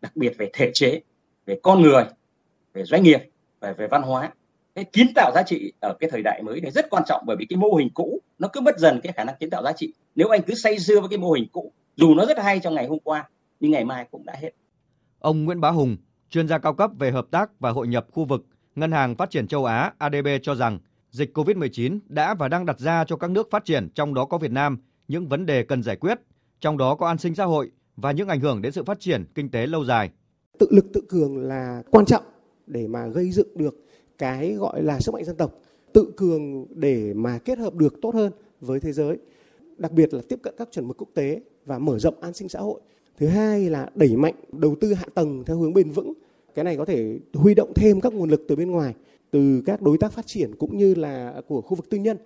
[0.00, 1.00] đặc biệt về thể chế,
[1.46, 2.04] về con người,
[2.72, 3.20] về doanh nghiệp
[3.60, 4.32] và về văn hóa.
[4.78, 7.36] Cái kiến tạo giá trị ở cái thời đại mới này rất quan trọng bởi
[7.38, 9.72] vì cái mô hình cũ nó cứ mất dần cái khả năng kiến tạo giá
[9.72, 9.92] trị.
[10.14, 12.74] Nếu anh cứ say sưa với cái mô hình cũ, dù nó rất hay trong
[12.74, 13.28] ngày hôm qua
[13.60, 14.50] nhưng ngày mai cũng đã hết.
[15.18, 15.96] Ông Nguyễn Bá Hùng,
[16.30, 19.30] chuyên gia cao cấp về hợp tác và hội nhập khu vực, Ngân hàng Phát
[19.30, 20.78] triển châu Á ADB cho rằng
[21.10, 24.38] dịch COVID-19 đã và đang đặt ra cho các nước phát triển trong đó có
[24.38, 26.18] Việt Nam những vấn đề cần giải quyết,
[26.60, 29.24] trong đó có an sinh xã hội và những ảnh hưởng đến sự phát triển
[29.34, 30.10] kinh tế lâu dài.
[30.58, 32.24] Tự lực tự cường là quan trọng
[32.66, 33.74] để mà gây dựng được
[34.18, 35.54] cái gọi là sức mạnh dân tộc,
[35.92, 39.18] tự cường để mà kết hợp được tốt hơn với thế giới,
[39.78, 42.48] đặc biệt là tiếp cận các chuẩn mực quốc tế và mở rộng an sinh
[42.48, 42.80] xã hội.
[43.18, 46.12] Thứ hai là đẩy mạnh đầu tư hạ tầng theo hướng bền vững
[46.54, 48.94] cái này có thể huy động thêm các nguồn lực từ bên ngoài
[49.30, 52.16] từ các đối tác phát triển cũng như là của khu vực tư nhân.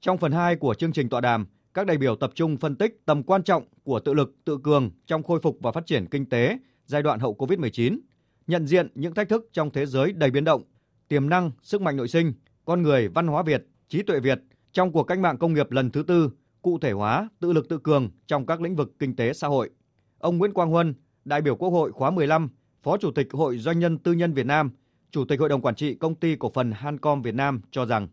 [0.00, 3.02] Trong phần 2 của chương trình tọa đàm các đại biểu tập trung phân tích
[3.06, 6.26] tầm quan trọng của tự lực tự cường trong khôi phục và phát triển kinh
[6.26, 7.98] tế giai đoạn hậu Covid-19,
[8.46, 10.62] nhận diện những thách thức trong thế giới đầy biến động,
[11.08, 12.32] tiềm năng, sức mạnh nội sinh,
[12.64, 14.40] con người, văn hóa Việt, trí tuệ Việt
[14.72, 16.30] trong cuộc cách mạng công nghiệp lần thứ tư,
[16.62, 19.70] cụ thể hóa tự lực tự cường trong các lĩnh vực kinh tế xã hội.
[20.18, 22.48] Ông Nguyễn Quang Huân, đại biểu Quốc hội khóa 15,
[22.82, 24.70] Phó Chủ tịch Hội Doanh nhân Tư nhân Việt Nam,
[25.10, 28.08] Chủ tịch Hội đồng Quản trị Công ty Cổ phần Hancom Việt Nam cho rằng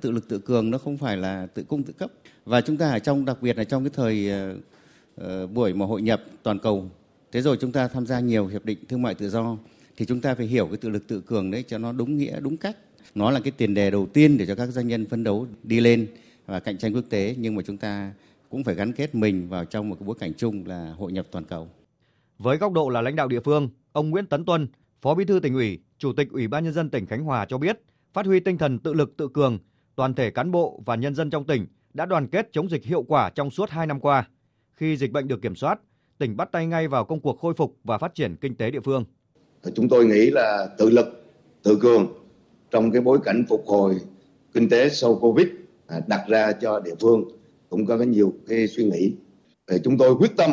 [0.00, 2.10] tự lực tự cường nó không phải là tự cung tự cấp
[2.44, 4.30] và chúng ta ở trong đặc biệt là trong cái thời
[5.20, 6.90] uh, buổi mà hội nhập toàn cầu
[7.32, 9.56] thế rồi chúng ta tham gia nhiều hiệp định thương mại tự do
[9.98, 12.40] thì chúng ta phải hiểu cái tự lực tự cường đấy cho nó đúng nghĩa
[12.40, 12.76] đúng cách
[13.14, 15.80] nó là cái tiền đề đầu tiên để cho các doanh nhân phấn đấu đi
[15.80, 16.06] lên
[16.46, 18.12] và cạnh tranh quốc tế nhưng mà chúng ta
[18.48, 21.26] cũng phải gắn kết mình vào trong một cái bối cảnh chung là hội nhập
[21.30, 21.68] toàn cầu.
[22.38, 24.68] Với góc độ là lãnh đạo địa phương, ông Nguyễn Tấn Tuân,
[25.02, 27.58] Phó Bí thư tỉnh ủy, Chủ tịch Ủy ban nhân dân tỉnh Khánh Hòa cho
[27.58, 27.80] biết,
[28.12, 29.58] phát huy tinh thần tự lực tự cường,
[29.96, 33.02] toàn thể cán bộ và nhân dân trong tỉnh đã đoàn kết chống dịch hiệu
[33.02, 34.28] quả trong suốt 2 năm qua.
[34.72, 35.80] Khi dịch bệnh được kiểm soát,
[36.18, 38.80] tỉnh bắt tay ngay vào công cuộc khôi phục và phát triển kinh tế địa
[38.80, 39.04] phương
[39.62, 41.24] thì Chúng tôi nghĩ là tự lực,
[41.62, 42.06] tự cường
[42.70, 44.00] trong cái bối cảnh phục hồi
[44.52, 45.46] kinh tế sau Covid
[45.86, 47.24] à, đặt ra cho địa phương
[47.68, 49.12] cũng có nhiều cái suy nghĩ.
[49.70, 50.50] Thì chúng tôi quyết tâm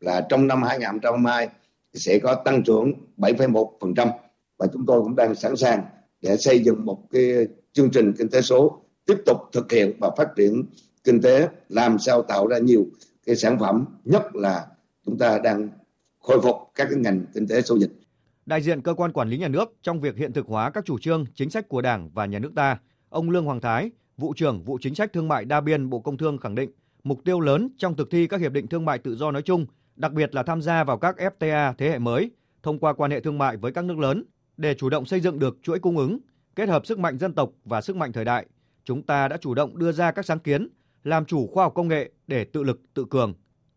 [0.00, 1.48] là trong năm 2022
[1.94, 4.08] sẽ có tăng trưởng 7,1%
[4.58, 5.84] và chúng tôi cũng đang sẵn sàng
[6.20, 10.10] để xây dựng một cái chương trình kinh tế số tiếp tục thực hiện và
[10.16, 10.64] phát triển
[11.04, 12.86] kinh tế làm sao tạo ra nhiều
[13.26, 14.66] cái sản phẩm nhất là
[15.06, 15.68] chúng ta đang
[16.20, 17.90] khôi phục các cái ngành kinh tế số dịch.
[18.46, 20.98] Đại diện cơ quan quản lý nhà nước trong việc hiện thực hóa các chủ
[20.98, 22.78] trương, chính sách của Đảng và nhà nước ta,
[23.08, 26.16] ông Lương Hoàng Thái, vụ trưởng vụ chính sách thương mại đa biên Bộ Công
[26.16, 26.70] Thương khẳng định
[27.04, 29.66] mục tiêu lớn trong thực thi các hiệp định thương mại tự do nói chung,
[29.96, 32.30] đặc biệt là tham gia vào các FTA thế hệ mới
[32.62, 34.24] thông qua quan hệ thương mại với các nước lớn
[34.56, 36.18] để chủ động xây dựng được chuỗi cung ứng,
[36.56, 38.46] kết hợp sức mạnh dân tộc và sức mạnh thời đại,
[38.84, 40.68] chúng ta đã chủ động đưa ra các sáng kiến,
[41.04, 43.34] làm chủ khoa học công nghệ để tự lực tự cường.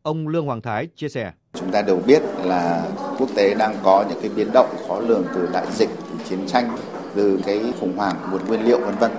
[0.10, 1.32] Ông Lương Hoàng Thái chia sẻ.
[1.54, 2.84] Chúng ta đều biết là
[3.20, 6.40] quốc tế đang có những cái biến động khó lường từ đại dịch, từ chiến
[6.48, 6.78] tranh,
[7.16, 9.12] từ cái khủng hoảng nguồn nguyên liệu vân vân.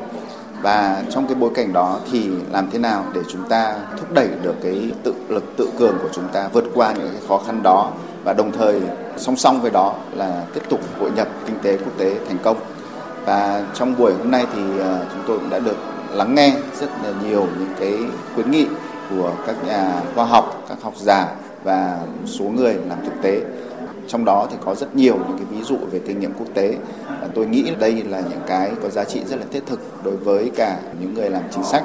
[0.63, 4.29] Và trong cái bối cảnh đó thì làm thế nào để chúng ta thúc đẩy
[4.43, 7.61] được cái tự lực tự cường của chúng ta vượt qua những cái khó khăn
[7.63, 7.93] đó
[8.25, 8.81] và đồng thời
[9.17, 12.57] song song với đó là tiếp tục hội nhập kinh tế quốc tế thành công.
[13.25, 15.77] Và trong buổi hôm nay thì ờ, chúng tôi cũng đã được
[16.13, 17.99] lắng nghe rất là nhiều những cái
[18.35, 18.67] khuyến nghị
[19.11, 23.45] của các nhà khoa học, các học giả và số người làm thực tế.
[24.09, 26.79] Trong đó thì có rất nhiều những cái ví dụ về kinh nghiệm quốc tế.
[27.07, 30.17] Và tôi nghĩ đây là những cái có giá trị rất là thiết thực đối
[30.17, 31.85] với cả những người làm chính sách.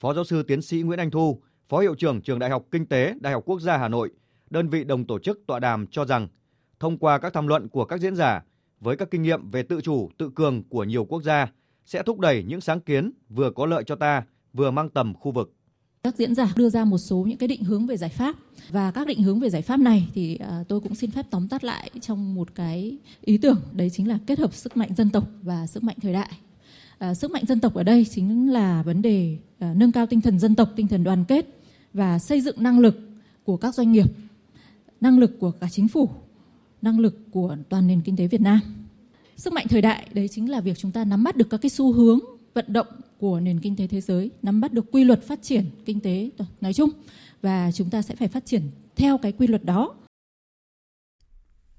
[0.00, 2.86] Phó giáo sư tiến sĩ Nguyễn Anh Thu, Phó hiệu trưởng Trường Đại học Kinh
[2.86, 4.10] tế Đại học Quốc gia Hà Nội,
[4.50, 6.28] đơn vị đồng tổ chức tọa đàm cho rằng
[6.80, 8.42] thông qua các tham luận của các diễn giả
[8.80, 11.46] với các kinh nghiệm về tự chủ, tự cường của nhiều quốc gia
[11.84, 15.32] sẽ thúc đẩy những sáng kiến vừa có lợi cho ta, vừa mang tầm khu
[15.32, 15.52] vực.
[16.02, 18.36] Các diễn giả đưa ra một số những cái định hướng về giải pháp
[18.70, 21.48] và các định hướng về giải pháp này thì à, tôi cũng xin phép tóm
[21.48, 25.10] tắt lại trong một cái ý tưởng đấy chính là kết hợp sức mạnh dân
[25.10, 26.30] tộc và sức mạnh thời đại.
[26.98, 30.20] À, sức mạnh dân tộc ở đây chính là vấn đề à, nâng cao tinh
[30.20, 31.46] thần dân tộc, tinh thần đoàn kết
[31.94, 33.00] và xây dựng năng lực
[33.44, 34.06] của các doanh nghiệp,
[35.00, 36.08] năng lực của cả chính phủ,
[36.82, 38.60] năng lực của toàn nền kinh tế Việt Nam.
[39.36, 41.70] Sức mạnh thời đại đấy chính là việc chúng ta nắm bắt được các cái
[41.70, 42.18] xu hướng
[42.54, 42.86] vận động
[43.20, 46.30] của nền kinh tế thế giới, nắm bắt được quy luật phát triển kinh tế
[46.60, 46.90] nói chung
[47.42, 48.62] và chúng ta sẽ phải phát triển
[48.96, 49.94] theo cái quy luật đó.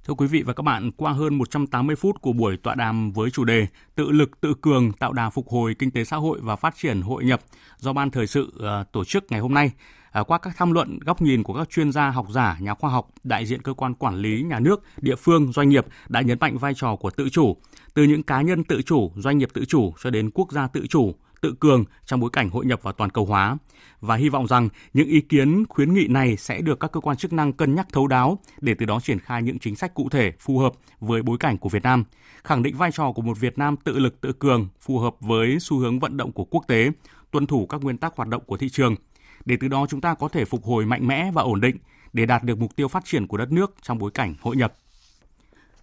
[0.03, 3.29] Thưa quý vị và các bạn, qua hơn 180 phút của buổi tọa đàm với
[3.31, 6.55] chủ đề Tự lực tự cường tạo đà phục hồi kinh tế xã hội và
[6.55, 7.41] phát triển hội nhập
[7.77, 9.71] do Ban Thời sự uh, tổ chức ngày hôm nay,
[10.11, 12.89] à, qua các tham luận góc nhìn của các chuyên gia, học giả, nhà khoa
[12.91, 16.37] học, đại diện cơ quan quản lý nhà nước, địa phương, doanh nghiệp đã nhấn
[16.39, 17.57] mạnh vai trò của tự chủ,
[17.93, 20.87] từ những cá nhân tự chủ, doanh nghiệp tự chủ cho đến quốc gia tự
[20.87, 23.57] chủ, tự cường trong bối cảnh hội nhập và toàn cầu hóa
[24.01, 27.17] và hy vọng rằng những ý kiến khuyến nghị này sẽ được các cơ quan
[27.17, 30.09] chức năng cân nhắc thấu đáo để từ đó triển khai những chính sách cụ
[30.09, 32.03] thể phù hợp với bối cảnh của Việt Nam,
[32.43, 35.57] khẳng định vai trò của một Việt Nam tự lực tự cường phù hợp với
[35.59, 36.91] xu hướng vận động của quốc tế,
[37.31, 38.95] tuân thủ các nguyên tắc hoạt động của thị trường–
[39.45, 41.77] để từ đó chúng ta có thể phục hồi mạnh mẽ và ổn định
[42.13, 44.73] để đạt được mục tiêu phát triển của đất nước trong bối cảnh hội nhập.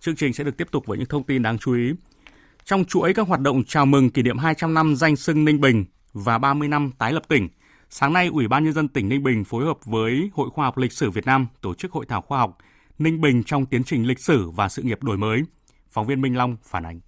[0.01, 1.93] Chương trình sẽ được tiếp tục với những thông tin đáng chú ý.
[2.69, 5.85] Trong chuỗi các hoạt động chào mừng kỷ niệm 200 năm danh sưng Ninh Bình
[6.13, 7.49] và 30 năm tái lập tỉnh,
[7.91, 10.79] sáng nay Ủy ban Nhân dân tỉnh Ninh Bình phối hợp với Hội Khoa học
[10.79, 12.59] Lịch sử Việt Nam tổ chức hội thảo khoa học
[12.99, 15.41] Ninh Bình trong tiến trình lịch sử và sự nghiệp đổi mới.
[15.91, 17.01] Phóng viên Minh Long phản ánh.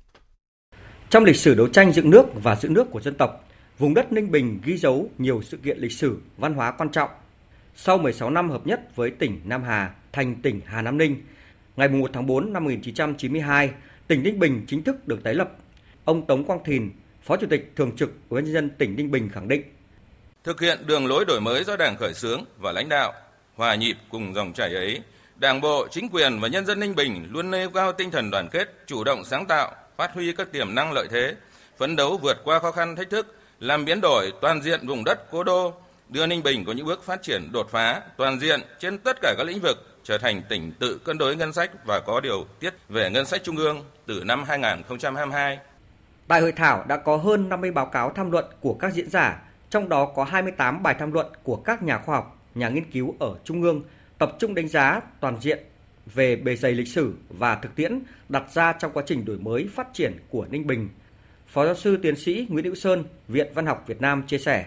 [1.10, 4.12] Trong lịch sử đấu tranh dựng nước và giữ nước của dân tộc, Vùng đất
[4.12, 7.10] Ninh Bình ghi dấu nhiều sự kiện lịch sử, văn hóa quan trọng.
[7.74, 11.16] Sau 16 năm hợp nhất với tỉnh Nam Hà thành tỉnh Hà Nam Ninh,
[11.76, 13.70] ngày 1 tháng 4 năm 1992,
[14.10, 15.50] tỉnh Ninh Bình chính thức được tái lập.
[16.04, 16.90] Ông Tống Quang Thìn,
[17.22, 19.62] Phó Chủ tịch Thường trực Ủy ban nhân dân tỉnh Ninh Bình khẳng định:
[20.44, 23.12] Thực hiện đường lối đổi mới do Đảng khởi xướng và lãnh đạo,
[23.54, 25.00] hòa nhịp cùng dòng chảy ấy,
[25.36, 28.48] Đảng bộ, chính quyền và nhân dân Ninh Bình luôn nêu cao tinh thần đoàn
[28.52, 31.34] kết, chủ động sáng tạo, phát huy các tiềm năng lợi thế,
[31.78, 35.30] phấn đấu vượt qua khó khăn thách thức, làm biến đổi toàn diện vùng đất
[35.30, 35.74] cố đô,
[36.08, 39.34] đưa Ninh Bình có những bước phát triển đột phá toàn diện trên tất cả
[39.38, 42.74] các lĩnh vực, trở thành tỉnh tự cân đối ngân sách và có điều tiết
[42.88, 45.58] về ngân sách trung ương từ năm 2022.
[46.28, 49.42] Tại hội thảo đã có hơn 50 báo cáo tham luận của các diễn giả,
[49.70, 53.14] trong đó có 28 bài tham luận của các nhà khoa học, nhà nghiên cứu
[53.20, 53.82] ở Trung ương,
[54.18, 55.58] tập trung đánh giá toàn diện
[56.14, 59.68] về bề dày lịch sử và thực tiễn đặt ra trong quá trình đổi mới
[59.74, 60.88] phát triển của Ninh Bình
[61.52, 64.66] Phó giáo sư tiến sĩ Nguyễn Hữu Sơn, Viện Văn học Việt Nam chia sẻ.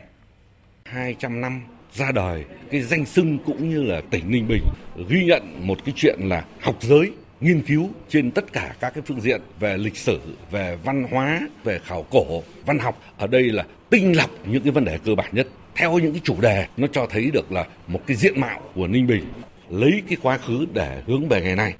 [0.84, 1.62] 200 năm
[1.94, 4.64] ra đời cái danh xưng cũng như là tỉnh Ninh Bình
[5.10, 9.04] ghi nhận một cái chuyện là học giới nghiên cứu trên tất cả các cái
[9.08, 10.20] phương diện về lịch sử,
[10.52, 13.02] về văn hóa, về khảo cổ, văn học.
[13.18, 16.22] Ở đây là tinh lọc những cái vấn đề cơ bản nhất theo những cái
[16.24, 19.24] chủ đề nó cho thấy được là một cái diện mạo của Ninh Bình
[19.70, 21.74] lấy cái quá khứ để hướng về ngày nay.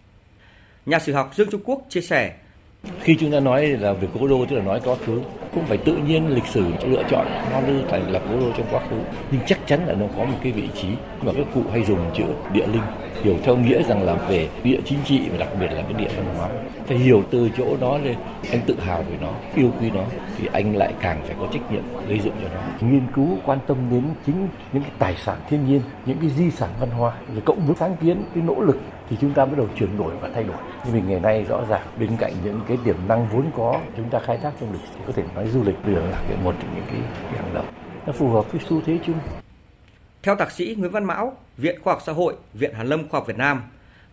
[0.86, 2.34] Nhà sử học Dương Trung Quốc chia sẻ
[3.00, 5.22] khi chúng ta nói là về cố đô, tức là nói quá khứ,
[5.54, 8.68] cũng phải tự nhiên lịch sử lựa chọn Hoa Lư thành là cố đô trong
[8.72, 8.96] quá khứ.
[9.32, 10.88] Nhưng chắc chắn là nó có một cái vị trí
[11.22, 12.82] mà các cụ hay dùng chữ địa linh,
[13.24, 16.10] hiểu theo nghĩa rằng là về địa chính trị và đặc biệt là cái địa
[16.18, 16.50] văn hóa.
[16.88, 18.16] Phải hiểu từ chỗ đó lên,
[18.52, 20.04] anh tự hào về nó, yêu quý nó
[20.44, 22.88] thì anh lại càng phải có trách nhiệm gây dựng cho nó.
[22.88, 26.52] Nghiên cứu quan tâm đến chính những cái tài sản thiên nhiên những cái di
[26.52, 28.78] sản văn hóa rồi cộng với sáng kiến cái nỗ lực
[29.10, 30.58] thì chúng ta bắt đầu chuyển đổi và thay đổi.
[30.86, 34.10] Nhưng mình ngày nay rõ ràng bên cạnh những cái tiềm năng vốn có chúng
[34.10, 36.56] ta khai thác trong lịch sử có thể nói du lịch bây giờ là một
[36.62, 37.00] trong những cái,
[37.32, 37.64] cái hàng đầu
[38.06, 39.20] nó phù hợp với xu thế chung.
[40.24, 43.20] Theo thạc sĩ Nguyễn Văn Mão, Viện Khoa học Xã hội, Viện Hàn Lâm Khoa
[43.20, 43.64] học Việt Nam,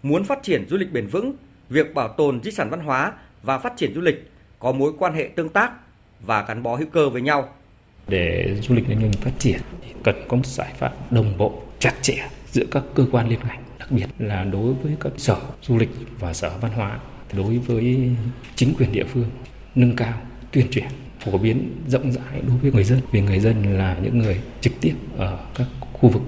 [0.03, 1.33] muốn phát triển du lịch bền vững,
[1.69, 3.13] việc bảo tồn di sản văn hóa
[3.43, 5.73] và phát triển du lịch có mối quan hệ tương tác
[6.23, 7.49] và gắn bó hữu cơ với nhau.
[8.09, 11.63] Để du lịch Ninh Bình phát triển thì cần có một giải pháp đồng bộ,
[11.79, 15.37] chặt chẽ giữa các cơ quan liên ngành, đặc biệt là đối với các sở
[15.63, 16.99] du lịch và sở văn hóa,
[17.33, 18.11] đối với
[18.55, 19.31] chính quyền địa phương
[19.75, 20.21] nâng cao
[20.53, 20.89] tuyên truyền
[21.21, 24.73] phổ biến rộng rãi đối với người dân vì người dân là những người trực
[24.81, 26.23] tiếp ở các khu vực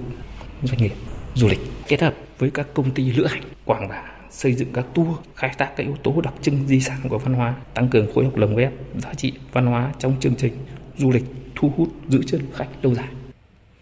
[0.63, 0.93] doanh nghiệp
[1.35, 4.01] du lịch kết hợp với các công ty lữ hành quảng bá
[4.33, 7.33] xây dựng các tour khai thác các yếu tố đặc trưng di sản của văn
[7.33, 10.53] hóa tăng cường phối hợp lồng ghép giá trị văn hóa trong chương trình
[10.97, 11.23] du lịch
[11.55, 13.07] thu hút giữ chân khách lâu dài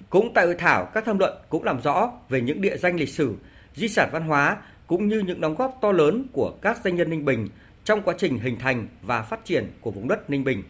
[0.10, 3.10] cũng tại hội thảo các tham luận cũng làm rõ về những địa danh lịch
[3.10, 3.36] sử
[3.76, 7.10] di sản văn hóa cũng như những đóng góp to lớn của các doanh nhân
[7.10, 7.48] Ninh Bình
[7.84, 10.64] trong quá trình hình thành và phát triển của vùng đất Ninh Bình.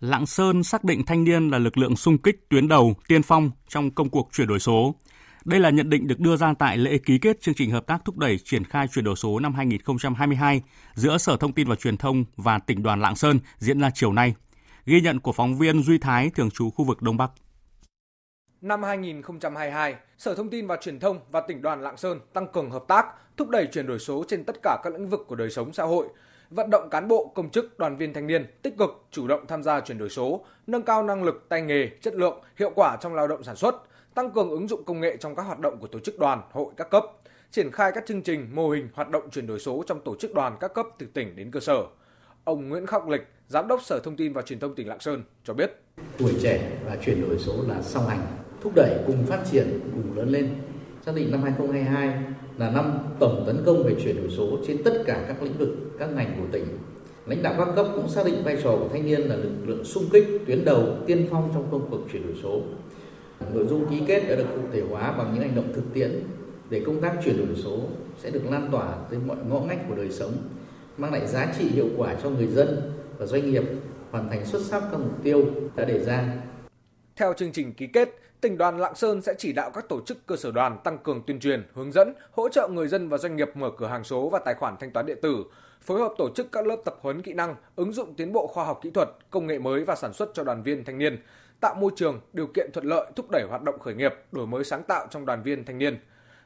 [0.00, 3.50] Lạng Sơn xác định thanh niên là lực lượng sung kích tuyến đầu, tiên phong
[3.68, 4.94] trong công cuộc chuyển đổi số.
[5.44, 8.04] Đây là nhận định được đưa ra tại lễ ký kết chương trình hợp tác
[8.04, 10.62] thúc đẩy triển khai chuyển đổi số năm 2022
[10.94, 14.12] giữa Sở Thông tin và Truyền thông và tỉnh đoàn Lạng Sơn diễn ra chiều
[14.12, 14.34] nay.
[14.86, 17.30] Ghi nhận của phóng viên Duy Thái thường trú khu vực Đông Bắc.
[18.60, 22.70] Năm 2022, Sở Thông tin và Truyền thông và tỉnh đoàn Lạng Sơn tăng cường
[22.70, 25.50] hợp tác, thúc đẩy chuyển đổi số trên tất cả các lĩnh vực của đời
[25.50, 26.08] sống xã hội,
[26.50, 29.62] vận động cán bộ, công chức, đoàn viên thanh niên tích cực chủ động tham
[29.62, 33.14] gia chuyển đổi số, nâng cao năng lực, tay nghề, chất lượng, hiệu quả trong
[33.14, 33.74] lao động sản xuất,
[34.14, 36.72] tăng cường ứng dụng công nghệ trong các hoạt động của tổ chức đoàn, hội
[36.76, 37.04] các cấp,
[37.50, 40.34] triển khai các chương trình, mô hình hoạt động chuyển đổi số trong tổ chức
[40.34, 41.84] đoàn các cấp từ tỉnh đến cơ sở.
[42.44, 45.22] Ông Nguyễn Khắc Lịch, Giám đốc Sở Thông tin và Truyền thông tỉnh Lạng Sơn
[45.44, 45.70] cho biết.
[46.18, 48.26] Tuổi trẻ và chuyển đổi số là song hành,
[48.60, 50.54] thúc đẩy cùng phát triển, cùng lớn lên.
[51.06, 52.18] Xác định năm 2022
[52.60, 55.68] là năm tổng tấn công về chuyển đổi số trên tất cả các lĩnh vực,
[55.98, 56.64] các ngành của tỉnh.
[57.26, 59.84] Lãnh đạo các cấp cũng xác định vai trò của thanh niên là lực lượng
[59.84, 62.60] sung kích, tuyến đầu, tiên phong trong công cuộc chuyển đổi số.
[63.54, 66.22] Nội dung ký kết đã được cụ thể hóa bằng những hành động thực tiễn
[66.70, 67.78] để công tác chuyển đổi số
[68.18, 70.32] sẽ được lan tỏa tới mọi ngõ ngách của đời sống,
[70.96, 73.64] mang lại giá trị hiệu quả cho người dân và doanh nghiệp
[74.10, 75.44] hoàn thành xuất sắc các mục tiêu
[75.76, 76.34] đã đề ra.
[77.16, 80.26] Theo chương trình ký kết, tỉnh đoàn Lạng Sơn sẽ chỉ đạo các tổ chức
[80.26, 83.36] cơ sở đoàn tăng cường tuyên truyền, hướng dẫn, hỗ trợ người dân và doanh
[83.36, 85.44] nghiệp mở cửa hàng số và tài khoản thanh toán điện tử,
[85.82, 88.64] phối hợp tổ chức các lớp tập huấn kỹ năng, ứng dụng tiến bộ khoa
[88.64, 91.18] học kỹ thuật, công nghệ mới và sản xuất cho đoàn viên thanh niên,
[91.60, 94.64] tạo môi trường, điều kiện thuận lợi thúc đẩy hoạt động khởi nghiệp, đổi mới
[94.64, 95.98] sáng tạo trong đoàn viên thanh niên.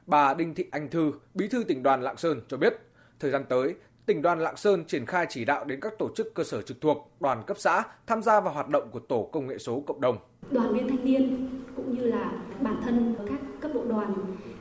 [0.07, 2.75] Bà Đinh Thị Anh Thư, Bí thư tỉnh đoàn Lạng Sơn cho biết,
[3.21, 3.75] thời gian tới,
[4.07, 6.81] tỉnh đoàn Lạng Sơn triển khai chỉ đạo đến các tổ chức cơ sở trực
[6.81, 10.01] thuộc, đoàn cấp xã tham gia vào hoạt động của tổ công nghệ số cộng
[10.01, 10.17] đồng.
[10.51, 14.15] Đoàn viên thanh niên cũng như là bản thân các cấp bộ đoàn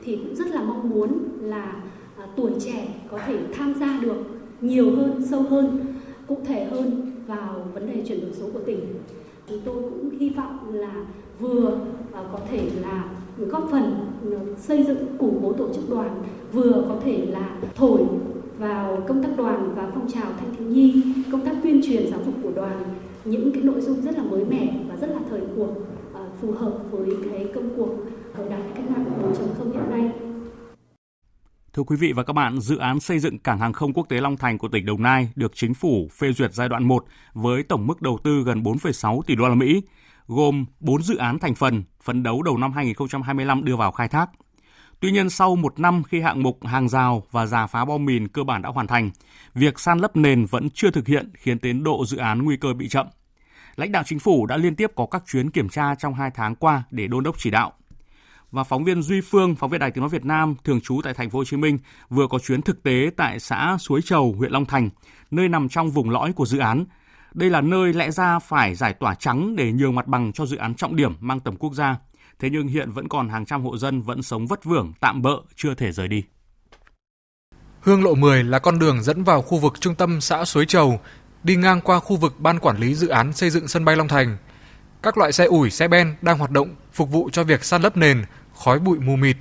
[0.04, 1.84] thì cũng rất là mong muốn là
[2.18, 4.18] à, tuổi trẻ có thể tham gia được
[4.62, 5.86] nhiều hơn, sâu hơn,
[6.28, 8.80] cụ thể hơn vào vấn đề chuyển đổi số của tỉnh.
[9.50, 11.06] Chúng tôi cũng hy vọng là
[11.40, 11.80] vừa
[12.14, 14.06] à, có thể là góp phần
[14.58, 18.02] xây dựng củng cố tổ chức đoàn, vừa có thể là thổi
[18.58, 22.20] vào công tác đoàn và phong trào thanh thiếu nhi, công tác tuyên truyền giáo
[22.26, 22.84] dục của đoàn
[23.26, 25.76] những cái nội dung rất là mới mẻ và rất là thời cuộc
[26.14, 27.90] ờ, phù hợp với cái công cuộc
[28.36, 29.06] thời đại cách mạng
[29.60, 30.12] 4.0 hiện nay.
[31.74, 34.22] Thưa quý vị và các bạn, dự án xây dựng cảng hàng không quốc tế
[34.22, 37.64] Long Thành của tỉnh Đồng Nai được chính phủ phê duyệt giai đoạn 1 với
[37.64, 39.82] tổng mức đầu tư gần 4,6 tỷ đô la Mỹ,
[40.28, 44.30] gồm 4 dự án thành phần, phấn đấu đầu năm 2025 đưa vào khai thác.
[45.04, 48.28] Tuy nhiên, sau một năm khi hạng mục hàng rào và giả phá bom mìn
[48.28, 49.12] cơ bản đã hoàn thành,
[49.54, 52.74] việc san lấp nền vẫn chưa thực hiện khiến tiến độ dự án nguy cơ
[52.74, 53.08] bị chậm.
[53.76, 56.56] Lãnh đạo chính phủ đã liên tiếp có các chuyến kiểm tra trong hai tháng
[56.56, 57.74] qua để đôn đốc chỉ đạo.
[58.52, 61.14] Và phóng viên Duy Phương, phóng viên Đài Tiếng nói Việt Nam thường trú tại
[61.14, 61.78] thành phố Hồ Chí Minh
[62.10, 64.90] vừa có chuyến thực tế tại xã Suối Chầu, huyện Long Thành,
[65.32, 66.86] nơi nằm trong vùng lõi của dự án.
[67.34, 70.58] Đây là nơi lẽ ra phải giải tỏa trắng để nhường mặt bằng cho dự
[70.58, 71.98] án trọng điểm mang tầm quốc gia
[72.40, 75.36] Thế nhưng hiện vẫn còn hàng trăm hộ dân vẫn sống vất vưởng, tạm bỡ,
[75.56, 76.24] chưa thể rời đi.
[77.80, 81.00] Hương lộ 10 là con đường dẫn vào khu vực trung tâm xã Suối Chầu,
[81.44, 84.08] đi ngang qua khu vực ban quản lý dự án xây dựng sân bay Long
[84.08, 84.38] Thành.
[85.04, 87.98] Các loại xe ủi, xe ben đang hoạt động phục vụ cho việc san lấp
[87.98, 88.24] nền,
[88.56, 89.38] khói bụi mù mịt.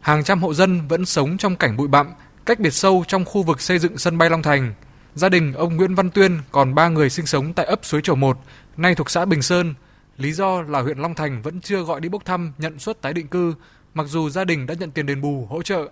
[0.00, 2.06] Hàng trăm hộ dân vẫn sống trong cảnh bụi bặm,
[2.46, 4.74] cách biệt sâu trong khu vực xây dựng sân bay Long Thành.
[5.14, 8.16] Gia đình ông Nguyễn Văn Tuyên còn ba người sinh sống tại ấp Suối Chầu
[8.16, 8.38] 1,
[8.76, 9.74] nay thuộc xã Bình Sơn,
[10.18, 13.12] Lý do là huyện Long Thành vẫn chưa gọi đi bốc thăm nhận suất tái
[13.12, 13.54] định cư,
[13.94, 15.88] mặc dù gia đình đã nhận tiền đền bù hỗ trợ.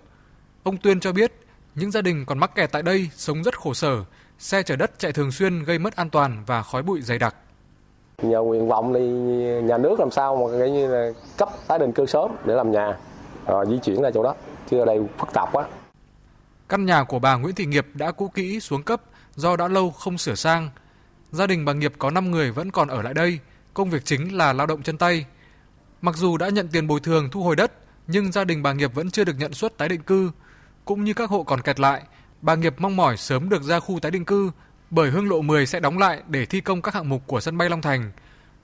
[0.63, 1.33] Ông Tuyên cho biết,
[1.75, 4.05] những gia đình còn mắc kẹt tại đây sống rất khổ sở,
[4.39, 7.37] xe chở đất chạy thường xuyên gây mất an toàn và khói bụi dày đặc.
[8.23, 9.01] Nhờ nguyện vọng thì
[9.63, 12.73] nhà nước làm sao mà cái như là cấp tái định cư sớm để làm
[12.73, 12.99] nhà,
[13.47, 14.35] rồi di chuyển ra chỗ đó,
[14.71, 15.67] chứ ở đây phức tạp quá.
[16.69, 19.03] Căn nhà của bà Nguyễn Thị Nghiệp đã cũ kỹ xuống cấp
[19.35, 20.71] do đã lâu không sửa sang.
[21.31, 23.39] Gia đình bà Nghiệp có 5 người vẫn còn ở lại đây–
[23.75, 25.27] công việc chính là lao động chân tay.
[26.03, 27.73] Mặc dù đã nhận tiền bồi thường thu hồi đất,
[28.07, 30.31] nhưng gia đình bà Nghiệp vẫn chưa được nhận suất tái định cư.
[30.85, 32.03] Cũng như các hộ còn kẹt lại,
[32.43, 34.51] bà Nghiệp mong mỏi sớm được ra khu tái định cư
[34.91, 37.59] bởi hương lộ 10 sẽ đóng lại để thi công các hạng mục của sân
[37.59, 38.13] bay Long Thành.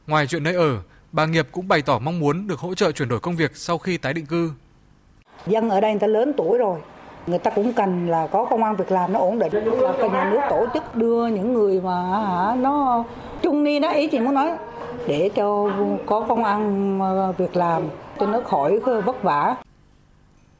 [0.07, 0.83] Ngoài chuyện nơi ở,
[1.13, 3.79] bà Nghiệp cũng bày tỏ mong muốn được hỗ trợ chuyển đổi công việc sau
[3.79, 4.53] khi tái định cư.
[5.47, 6.81] Dân ở đây người ta lớn tuổi rồi,
[7.27, 10.11] người ta cũng cần là có công an việc làm nó ổn định cần cái
[10.11, 13.05] nhà nước tổ chức đưa những người mà hả nó
[13.43, 14.53] trung niên đó ý chị muốn nói
[15.07, 15.71] để cho
[16.07, 17.83] có công ăn ờ, việc làm
[18.21, 19.57] cho nó khỏi vất vả.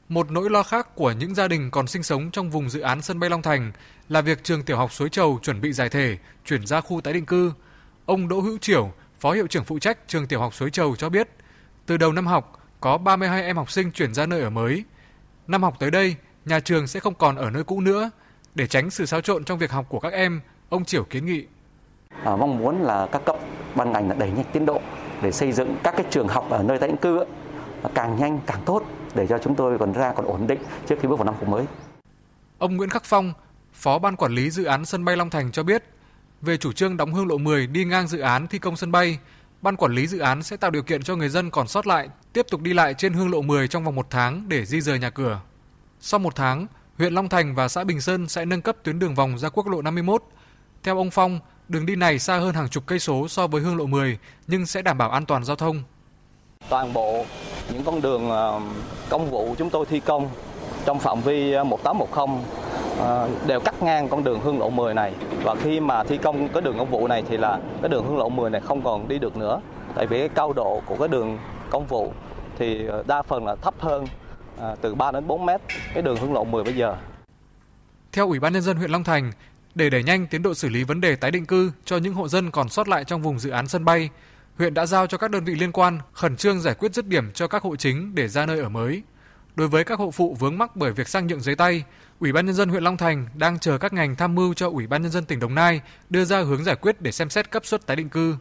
[0.09, 3.03] Một nỗi lo khác của những gia đình còn sinh sống trong vùng dự án
[3.03, 3.73] sân bay Long Thành
[4.09, 6.17] là việc trường tiểu học Suối Trầu chuẩn bị giải thể,
[6.47, 7.53] chuyển ra khu tái định cư.
[8.07, 11.09] Ông Đỗ Hữu Triểu, Phó hiệu trưởng phụ trách trường tiểu học Suối Trầu cho
[11.09, 11.29] biết,
[11.87, 14.85] từ đầu năm học có 32 em học sinh chuyển ra nơi ở mới.
[15.47, 18.11] Năm học tới đây, nhà trường sẽ không còn ở nơi cũ nữa.
[18.55, 21.47] Để tránh sự xáo trộn trong việc học của các em, ông Triểu kiến nghị.
[22.25, 23.37] À, mong muốn là các cấp
[23.75, 24.81] ban ngành là đẩy nhanh tiến độ
[25.23, 27.25] để xây dựng các cái trường học ở nơi tái định cư
[27.95, 28.83] càng nhanh càng tốt
[29.15, 30.59] để cho chúng tôi còn ra còn ổn định
[30.89, 31.65] trước khi bước vào năm học mới.
[32.59, 33.33] Ông Nguyễn Khắc Phong,
[33.73, 35.85] Phó Ban Quản lý Dự án Sân bay Long Thành cho biết,
[36.41, 39.19] về chủ trương đóng hương lộ 10 đi ngang dự án thi công sân bay,
[39.63, 42.09] Ban Quản lý Dự án sẽ tạo điều kiện cho người dân còn sót lại
[42.33, 44.99] tiếp tục đi lại trên hương lộ 10 trong vòng một tháng để di rời
[44.99, 45.41] nhà cửa.
[46.01, 46.67] Sau một tháng,
[46.99, 49.67] huyện Long Thành và xã Bình Sơn sẽ nâng cấp tuyến đường vòng ra quốc
[49.67, 50.23] lộ 51.
[50.83, 51.41] Theo ông Phong,
[51.71, 54.67] đường đi này xa hơn hàng chục cây số so với hương lộ 10 nhưng
[54.67, 55.83] sẽ đảm bảo an toàn giao thông.
[56.69, 57.25] Toàn bộ
[57.73, 58.61] những con đường ờ,
[59.09, 60.29] công vụ chúng tôi thi công
[60.85, 62.45] trong phạm vi 1810
[62.99, 66.17] ờ, ờ, đều cắt ngang con đường hương lộ 10 này và khi mà thi
[66.17, 68.83] công cái đường công vụ này thì là cái đường hương lộ 10 này không
[68.83, 69.61] còn đi được nữa
[69.95, 71.39] tại vì cái cao độ của cái đường
[71.71, 72.13] công vụ
[72.59, 74.07] thì đa phần là thấp hơn
[74.81, 75.61] từ 3 đến 4 mét
[75.95, 76.97] cái đường hương lộ 10 bây giờ.
[78.13, 79.33] Theo Ủy ban nhân dân huyện Long Thành,
[79.75, 82.29] để đẩy nhanh tiến độ xử lý vấn đề tái định cư cho những hộ
[82.29, 84.11] dân còn sót lại trong vùng dự án sân bay,
[84.57, 87.33] huyện đã giao cho các đơn vị liên quan khẩn trương giải quyết dứt điểm
[87.33, 89.03] cho các hộ chính để ra nơi ở mới.
[89.57, 91.85] Đối với các hộ phụ vướng mắc bởi việc sang nhượng giấy tay,
[92.21, 94.87] Ủy ban nhân dân huyện Long Thành đang chờ các ngành tham mưu cho Ủy
[94.87, 97.67] ban nhân dân tỉnh Đồng Nai đưa ra hướng giải quyết để xem xét cấp
[97.67, 98.37] suất tái định cư.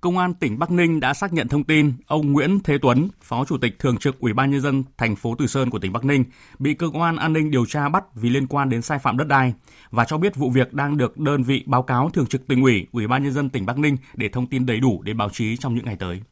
[0.00, 3.44] Công an tỉnh Bắc Ninh đã xác nhận thông tin ông Nguyễn Thế Tuấn, Phó
[3.44, 6.04] Chủ tịch Thường trực Ủy ban nhân dân thành phố Từ Sơn của tỉnh Bắc
[6.04, 6.24] Ninh
[6.58, 9.28] bị cơ quan an ninh điều tra bắt vì liên quan đến sai phạm đất
[9.28, 9.54] đai
[9.90, 12.86] và cho biết vụ việc đang được đơn vị báo cáo Thường trực tỉnh ủy,
[12.92, 15.56] Ủy ban nhân dân tỉnh Bắc Ninh để thông tin đầy đủ đến báo chí
[15.56, 16.22] trong những ngày tới.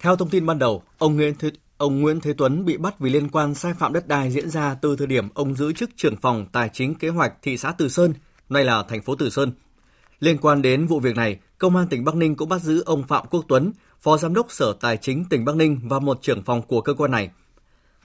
[0.00, 3.10] Theo thông tin ban đầu, ông Nguyễn Thế Ông Nguyễn Thế Tuấn bị bắt vì
[3.10, 6.16] liên quan sai phạm đất đai diễn ra từ thời điểm ông giữ chức trưởng
[6.16, 8.14] phòng tài chính kế hoạch thị xã Từ Sơn,
[8.48, 9.52] nay là thành phố Từ Sơn.
[10.22, 13.02] Liên quan đến vụ việc này, Công an tỉnh Bắc Ninh cũng bắt giữ ông
[13.02, 16.42] Phạm Quốc Tuấn, Phó Giám đốc Sở Tài chính tỉnh Bắc Ninh và một trưởng
[16.42, 17.30] phòng của cơ quan này.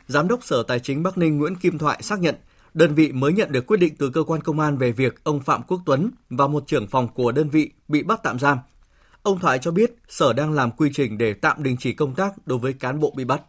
[0.08, 2.36] Giám đốc Sở Tài chính Bắc Ninh Nguyễn Kim Thoại xác nhận
[2.74, 5.40] đơn vị mới nhận được quyết định từ cơ quan công an về việc ông
[5.40, 8.58] Phạm Quốc Tuấn và một trưởng phòng của đơn vị bị bắt tạm giam.
[9.24, 12.34] Ông Thoại cho biết Sở đang làm quy trình để tạm đình chỉ công tác
[12.46, 13.42] đối với cán bộ bị bắt.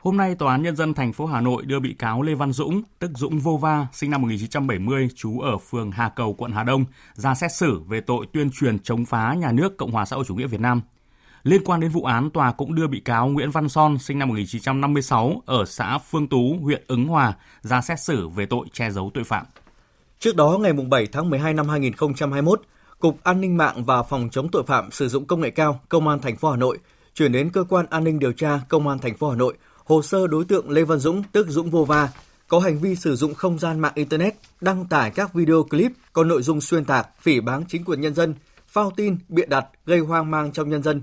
[0.00, 2.52] Hôm nay, Tòa án Nhân dân thành phố Hà Nội đưa bị cáo Lê Văn
[2.52, 6.62] Dũng, tức Dũng Vô Va, sinh năm 1970, trú ở phường Hà Cầu, quận Hà
[6.62, 10.16] Đông, ra xét xử về tội tuyên truyền chống phá nhà nước Cộng hòa xã
[10.16, 10.80] hội chủ nghĩa Việt Nam.
[11.42, 14.28] Liên quan đến vụ án, tòa cũng đưa bị cáo Nguyễn Văn Son, sinh năm
[14.28, 19.10] 1956, ở xã Phương Tú, huyện Ứng Hòa, ra xét xử về tội che giấu
[19.14, 19.46] tội phạm.
[20.18, 22.62] Trước đó, ngày 7 tháng 12 năm 2021,
[22.98, 26.08] Cục An ninh mạng và Phòng chống tội phạm sử dụng công nghệ cao, Công
[26.08, 26.78] an thành phố Hà Nội
[27.14, 30.02] chuyển đến cơ quan an ninh điều tra Công an thành phố Hà Nội hồ
[30.02, 32.08] sơ đối tượng Lê Văn Dũng tức Dũng Vô Va
[32.48, 36.24] có hành vi sử dụng không gian mạng Internet đăng tải các video clip có
[36.24, 38.34] nội dung xuyên tạc, phỉ báng chính quyền nhân dân,
[38.66, 41.02] phao tin, bịa đặt, gây hoang mang trong nhân dân,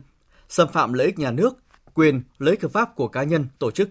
[0.49, 1.57] xâm phạm lợi ích nhà nước,
[1.93, 3.89] quyền, lợi ích hợp pháp của cá nhân, tổ chức.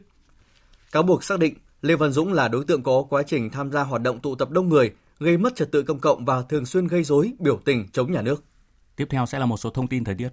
[0.93, 3.82] Cáo buộc xác định Lê Văn Dũng là đối tượng có quá trình tham gia
[3.82, 6.87] hoạt động tụ tập đông người, gây mất trật tự công cộng và thường xuyên
[6.87, 8.45] gây rối, biểu tình chống nhà nước.
[8.97, 10.28] Tiếp theo sẽ là một số thông tin thời tiết.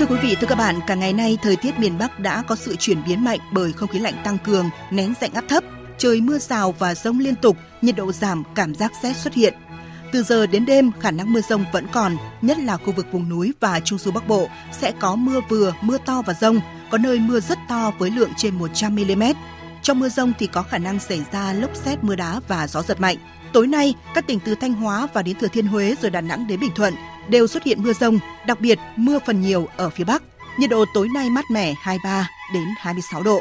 [0.00, 2.56] Thưa quý vị, thưa các bạn, cả ngày nay thời tiết miền Bắc đã có
[2.56, 5.64] sự chuyển biến mạnh bởi không khí lạnh tăng cường, nén dạnh áp thấp,
[5.98, 9.54] trời mưa rào và rông liên tục, nhiệt độ giảm, cảm giác rét xuất hiện.
[10.12, 13.28] Từ giờ đến đêm, khả năng mưa rông vẫn còn, nhất là khu vực vùng
[13.28, 16.98] núi và trung du Bắc Bộ sẽ có mưa vừa, mưa to và rông, có
[16.98, 19.22] nơi mưa rất to với lượng trên 100 mm.
[19.82, 22.82] Trong mưa rông thì có khả năng xảy ra lốc xét mưa đá và gió
[22.82, 23.16] giật mạnh.
[23.52, 26.46] Tối nay, các tỉnh từ Thanh Hóa và đến Thừa Thiên Huế rồi Đà Nẵng
[26.46, 26.94] đến Bình Thuận
[27.30, 30.22] đều xuất hiện mưa rông, đặc biệt mưa phần nhiều ở phía Bắc.
[30.58, 33.40] Nhiệt độ tối nay mát mẻ 23 đến 26 độ.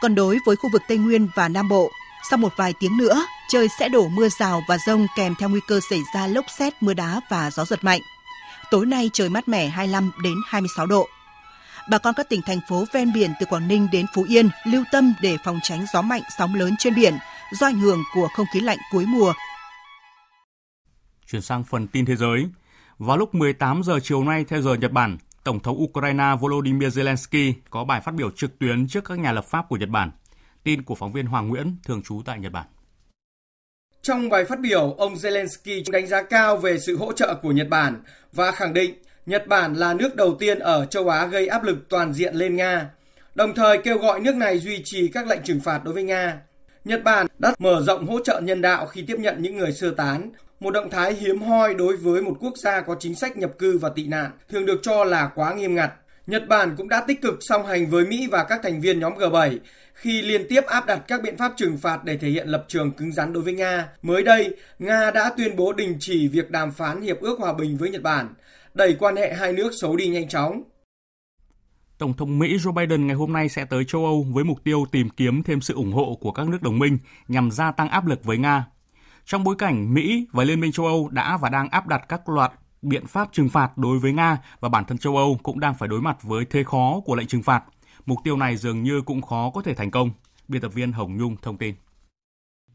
[0.00, 1.90] Còn đối với khu vực Tây Nguyên và Nam Bộ,
[2.30, 5.60] sau một vài tiếng nữa, trời sẽ đổ mưa rào và rông kèm theo nguy
[5.68, 8.00] cơ xảy ra lốc xét, mưa đá và gió giật mạnh.
[8.70, 11.08] Tối nay trời mát mẻ 25 đến 26 độ.
[11.90, 14.84] Bà con các tỉnh thành phố ven biển từ Quảng Ninh đến Phú Yên lưu
[14.92, 17.14] tâm để phòng tránh gió mạnh, sóng lớn trên biển
[17.52, 19.32] do ảnh hưởng của không khí lạnh cuối mùa.
[21.30, 22.46] Chuyển sang phần tin thế giới.
[23.00, 27.52] Vào lúc 18 giờ chiều nay theo giờ Nhật Bản, Tổng thống Ukraine Volodymyr Zelensky
[27.70, 30.10] có bài phát biểu trực tuyến trước các nhà lập pháp của Nhật Bản.
[30.62, 32.66] Tin của phóng viên Hoàng Nguyễn, thường trú tại Nhật Bản.
[34.02, 37.68] Trong bài phát biểu, ông Zelensky đánh giá cao về sự hỗ trợ của Nhật
[37.68, 38.94] Bản và khẳng định
[39.26, 42.56] Nhật Bản là nước đầu tiên ở châu Á gây áp lực toàn diện lên
[42.56, 42.90] Nga,
[43.34, 46.40] đồng thời kêu gọi nước này duy trì các lệnh trừng phạt đối với Nga.
[46.84, 49.90] Nhật Bản đã mở rộng hỗ trợ nhân đạo khi tiếp nhận những người sơ
[49.90, 50.30] tán,
[50.60, 53.78] một động thái hiếm hoi đối với một quốc gia có chính sách nhập cư
[53.78, 55.92] và tị nạn, thường được cho là quá nghiêm ngặt.
[56.26, 59.12] Nhật Bản cũng đã tích cực song hành với Mỹ và các thành viên nhóm
[59.14, 59.58] G7
[59.94, 62.92] khi liên tiếp áp đặt các biện pháp trừng phạt để thể hiện lập trường
[62.92, 63.88] cứng rắn đối với Nga.
[64.02, 67.76] Mới đây, Nga đã tuyên bố đình chỉ việc đàm phán hiệp ước hòa bình
[67.76, 68.34] với Nhật Bản,
[68.74, 70.62] đẩy quan hệ hai nước xấu đi nhanh chóng.
[71.98, 74.84] Tổng thống Mỹ Joe Biden ngày hôm nay sẽ tới châu Âu với mục tiêu
[74.92, 76.98] tìm kiếm thêm sự ủng hộ của các nước đồng minh
[77.28, 78.64] nhằm gia tăng áp lực với Nga.
[79.30, 82.28] Trong bối cảnh Mỹ và Liên minh châu Âu đã và đang áp đặt các
[82.28, 82.52] loạt
[82.82, 85.88] biện pháp trừng phạt đối với Nga và bản thân châu Âu cũng đang phải
[85.88, 87.64] đối mặt với thế khó của lệnh trừng phạt.
[88.06, 90.10] Mục tiêu này dường như cũng khó có thể thành công.
[90.48, 91.74] Biên tập viên Hồng Nhung thông tin.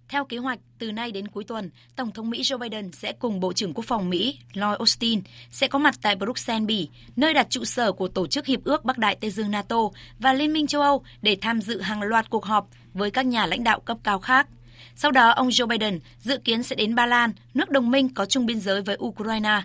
[0.10, 3.40] Theo kế hoạch, từ nay đến cuối tuần, Tổng thống Mỹ Joe Biden sẽ cùng
[3.40, 7.48] Bộ trưởng Quốc phòng Mỹ Lloyd Austin sẽ có mặt tại Bruxelles, Bỉ, nơi đặt
[7.50, 9.80] trụ sở của Tổ chức Hiệp ước Bắc Đại Tây Dương NATO
[10.20, 13.46] và Liên minh châu Âu để tham dự hàng loạt cuộc họp với các nhà
[13.46, 14.48] lãnh đạo cấp cao khác.
[14.96, 18.26] Sau đó, ông Joe Biden dự kiến sẽ đến Ba Lan, nước đồng minh có
[18.26, 19.62] chung biên giới với Ukraine.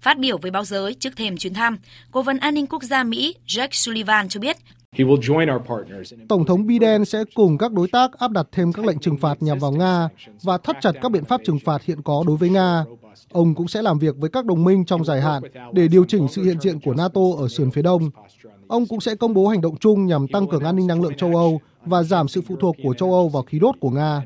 [0.00, 1.78] Phát biểu với báo giới trước thềm chuyến thăm,
[2.10, 4.56] Cố vấn an ninh quốc gia Mỹ Jake Sullivan cho biết
[6.28, 9.42] Tổng thống Biden sẽ cùng các đối tác áp đặt thêm các lệnh trừng phạt
[9.42, 10.08] nhằm vào Nga
[10.42, 12.84] và thắt chặt các biện pháp trừng phạt hiện có đối với Nga.
[13.32, 16.28] Ông cũng sẽ làm việc với các đồng minh trong dài hạn để điều chỉnh
[16.28, 18.10] sự hiện diện của NATO ở sườn phía đông.
[18.68, 21.16] Ông cũng sẽ công bố hành động chung nhằm tăng cường an ninh năng lượng
[21.16, 24.22] châu Âu và giảm sự phụ thuộc của châu Âu vào khí đốt của Nga.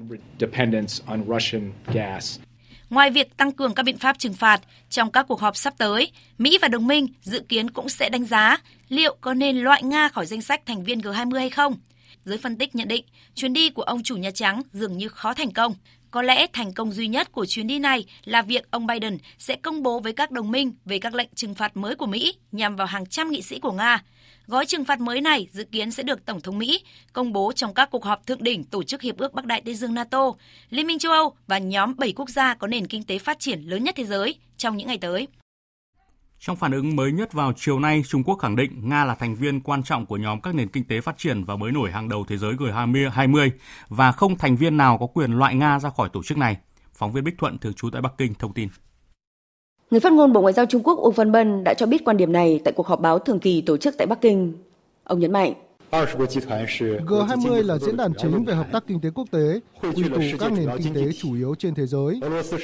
[2.91, 6.13] Ngoài việc tăng cường các biện pháp trừng phạt, trong các cuộc họp sắp tới,
[6.39, 8.57] Mỹ và đồng minh dự kiến cũng sẽ đánh giá
[8.89, 11.77] liệu có nên loại Nga khỏi danh sách thành viên G20 hay không.
[12.25, 13.05] Giới phân tích nhận định,
[13.35, 15.75] chuyến đi của ông chủ Nhà Trắng dường như khó thành công.
[16.11, 19.57] Có lẽ thành công duy nhất của chuyến đi này là việc ông Biden sẽ
[19.57, 22.77] công bố với các đồng minh về các lệnh trừng phạt mới của Mỹ nhằm
[22.77, 24.03] vào hàng trăm nghị sĩ của Nga.
[24.51, 26.83] Gói trừng phạt mới này dự kiến sẽ được Tổng thống Mỹ
[27.13, 29.75] công bố trong các cuộc họp thượng đỉnh Tổ chức Hiệp ước Bắc Đại Tây
[29.75, 30.33] Dương NATO,
[30.71, 33.61] Liên minh châu Âu và nhóm 7 quốc gia có nền kinh tế phát triển
[33.61, 35.29] lớn nhất thế giới trong những ngày tới.
[36.39, 39.35] Trong phản ứng mới nhất vào chiều nay, Trung Quốc khẳng định Nga là thành
[39.35, 42.09] viên quan trọng của nhóm các nền kinh tế phát triển và mới nổi hàng
[42.09, 43.51] đầu thế giới G20
[43.89, 46.57] và không thành viên nào có quyền loại Nga ra khỏi tổ chức này.
[46.95, 48.69] Phóng viên Bích Thuận thường trú tại Bắc Kinh thông tin.
[49.91, 52.17] Người phát ngôn Bộ Ngoại giao Trung Quốc Uông Văn Bân đã cho biết quan
[52.17, 54.53] điểm này tại cuộc họp báo thường kỳ tổ chức tại Bắc Kinh.
[55.05, 55.53] Ông nhấn mạnh,
[55.91, 60.53] G20 là diễn đàn chính về hợp tác kinh tế quốc tế, quy tụ các
[60.53, 62.21] nền kinh tế chủ yếu trên thế giới.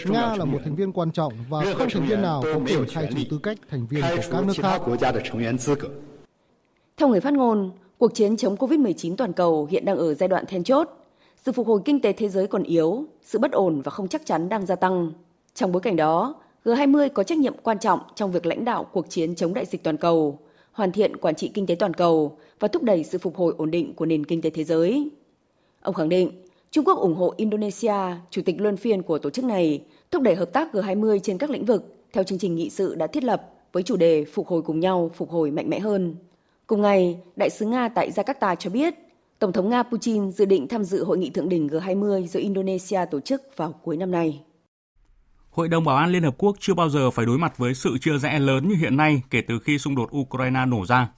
[0.06, 3.08] Nga là một thành viên quan trọng và không thành viên nào có quyền khai
[3.16, 4.82] trừ tư cách thành viên của các nước khác.
[6.96, 10.44] Theo người phát ngôn, cuộc chiến chống COVID-19 toàn cầu hiện đang ở giai đoạn
[10.46, 10.88] then chốt.
[11.44, 14.26] Sự phục hồi kinh tế thế giới còn yếu, sự bất ổn và không chắc
[14.26, 15.12] chắn đang gia tăng.
[15.54, 16.34] Trong bối cảnh đó,
[16.64, 19.82] G20 có trách nhiệm quan trọng trong việc lãnh đạo cuộc chiến chống đại dịch
[19.82, 20.38] toàn cầu,
[20.72, 23.70] hoàn thiện quản trị kinh tế toàn cầu và thúc đẩy sự phục hồi ổn
[23.70, 25.10] định của nền kinh tế thế giới.
[25.82, 26.30] Ông khẳng định,
[26.70, 27.94] Trung Quốc ủng hộ Indonesia,
[28.30, 31.50] chủ tịch luân phiên của tổ chức này, thúc đẩy hợp tác G20 trên các
[31.50, 34.62] lĩnh vực theo chương trình nghị sự đã thiết lập với chủ đề phục hồi
[34.62, 36.16] cùng nhau, phục hồi mạnh mẽ hơn.
[36.66, 38.94] Cùng ngày, Đại sứ Nga tại Jakarta cho biết,
[39.38, 43.00] Tổng thống Nga Putin dự định tham dự hội nghị thượng đỉnh G20 do Indonesia
[43.10, 44.43] tổ chức vào cuối năm nay.
[45.54, 47.98] Hội đồng Bảo an Liên Hợp Quốc chưa bao giờ phải đối mặt với sự
[47.98, 51.08] chia rẽ lớn như hiện nay kể từ khi xung đột Ukraine nổ ra.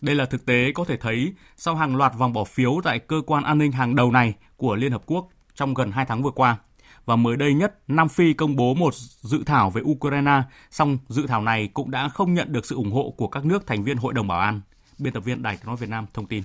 [0.00, 3.22] Đây là thực tế có thể thấy sau hàng loạt vòng bỏ phiếu tại cơ
[3.26, 6.30] quan an ninh hàng đầu này của Liên Hợp Quốc trong gần 2 tháng vừa
[6.30, 6.56] qua.
[7.04, 11.26] Và mới đây nhất, Nam Phi công bố một dự thảo về Ukraine, song dự
[11.26, 13.96] thảo này cũng đã không nhận được sự ủng hộ của các nước thành viên
[13.96, 14.60] Hội đồng Bảo an.
[14.98, 16.42] Biên tập viên Đài tiếng nói Việt Nam thông tin.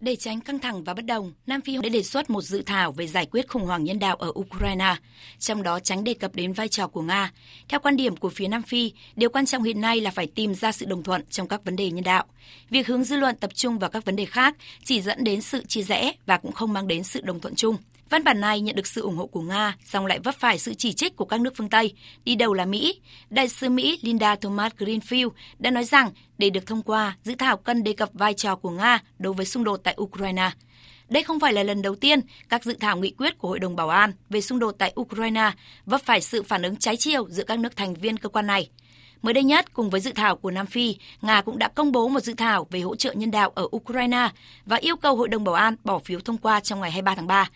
[0.00, 2.92] Để tránh căng thẳng và bất đồng, Nam Phi đã đề xuất một dự thảo
[2.92, 4.96] về giải quyết khủng hoảng nhân đạo ở Ukraine,
[5.38, 7.32] trong đó tránh đề cập đến vai trò của Nga.
[7.68, 10.54] Theo quan điểm của phía Nam Phi, điều quan trọng hiện nay là phải tìm
[10.54, 12.24] ra sự đồng thuận trong các vấn đề nhân đạo.
[12.70, 15.64] Việc hướng dư luận tập trung vào các vấn đề khác chỉ dẫn đến sự
[15.64, 17.76] chia rẽ và cũng không mang đến sự đồng thuận chung.
[18.10, 20.74] Văn bản này nhận được sự ủng hộ của Nga, song lại vấp phải sự
[20.74, 21.92] chỉ trích của các nước phương Tây,
[22.24, 23.00] đi đầu là Mỹ.
[23.30, 27.56] Đại sứ Mỹ Linda Thomas Greenfield đã nói rằng để được thông qua, dự thảo
[27.56, 30.50] cần đề cập vai trò của Nga đối với xung đột tại Ukraine.
[31.08, 33.76] Đây không phải là lần đầu tiên các dự thảo nghị quyết của Hội đồng
[33.76, 35.50] Bảo an về xung đột tại Ukraine
[35.86, 38.68] vấp phải sự phản ứng trái chiều giữa các nước thành viên cơ quan này.
[39.22, 42.08] Mới đây nhất, cùng với dự thảo của Nam Phi, Nga cũng đã công bố
[42.08, 44.28] một dự thảo về hỗ trợ nhân đạo ở Ukraine
[44.66, 47.26] và yêu cầu Hội đồng Bảo an bỏ phiếu thông qua trong ngày 23 tháng
[47.26, 47.48] 3.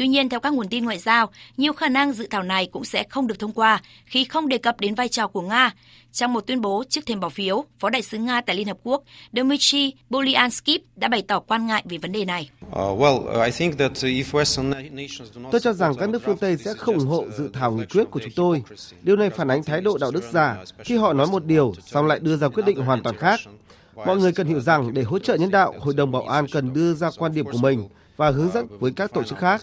[0.00, 2.84] Tuy nhiên, theo các nguồn tin ngoại giao, nhiều khả năng dự thảo này cũng
[2.84, 5.70] sẽ không được thông qua khi không đề cập đến vai trò của Nga.
[6.12, 8.76] Trong một tuyên bố trước thềm bỏ phiếu, Phó đại sứ Nga tại Liên Hợp
[8.82, 12.50] Quốc Dmitry Bolyanskip đã bày tỏ quan ngại về vấn đề này.
[15.50, 18.04] Tôi cho rằng các nước phương Tây sẽ không ủng hộ dự thảo nghị quyết
[18.10, 18.62] của chúng tôi.
[19.02, 22.06] Điều này phản ánh thái độ đạo đức giả khi họ nói một điều, xong
[22.06, 23.40] lại đưa ra quyết định hoàn toàn khác.
[24.06, 26.72] Mọi người cần hiểu rằng để hỗ trợ nhân đạo, Hội đồng Bảo an cần
[26.72, 27.88] đưa ra quan điểm của mình
[28.20, 29.60] và hướng dẫn với các tổ chức khác.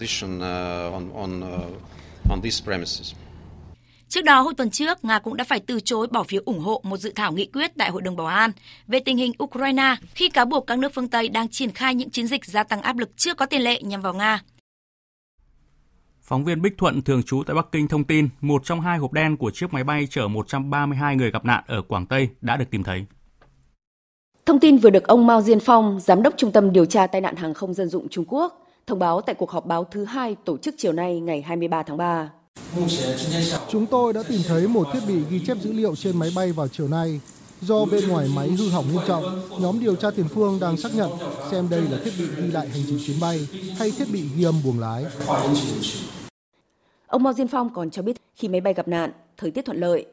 [4.08, 6.80] Trước đó, hồi tuần trước, Nga cũng đã phải từ chối bỏ phiếu ủng hộ
[6.84, 8.50] một dự thảo nghị quyết tại Hội đồng Bảo an
[8.86, 12.10] về tình hình Ukraine khi cáo buộc các nước phương Tây đang triển khai những
[12.10, 14.42] chiến dịch gia tăng áp lực chưa có tiền lệ nhằm vào Nga.
[16.22, 19.12] Phóng viên Bích Thuận thường trú tại Bắc Kinh thông tin một trong hai hộp
[19.12, 22.70] đen của chiếc máy bay chở 132 người gặp nạn ở Quảng Tây đã được
[22.70, 23.06] tìm thấy.
[24.48, 27.20] Thông tin vừa được ông Mao Diên Phong, Giám đốc Trung tâm Điều tra tai
[27.20, 30.36] nạn hàng không dân dụng Trung Quốc, thông báo tại cuộc họp báo thứ hai
[30.44, 32.30] tổ chức chiều nay ngày 23 tháng 3.
[33.68, 36.52] Chúng tôi đã tìm thấy một thiết bị ghi chép dữ liệu trên máy bay
[36.52, 37.20] vào chiều nay.
[37.60, 39.24] Do bên ngoài máy hư hỏng nghiêm trọng,
[39.60, 41.10] nhóm điều tra tiền phương đang xác nhận
[41.50, 44.44] xem đây là thiết bị ghi lại hành trình chuyến bay hay thiết bị ghi
[44.44, 45.04] âm buồng lái.
[47.06, 49.80] Ông Mao Diên Phong còn cho biết khi máy bay gặp nạn, thời tiết thuận
[49.80, 50.06] lợi.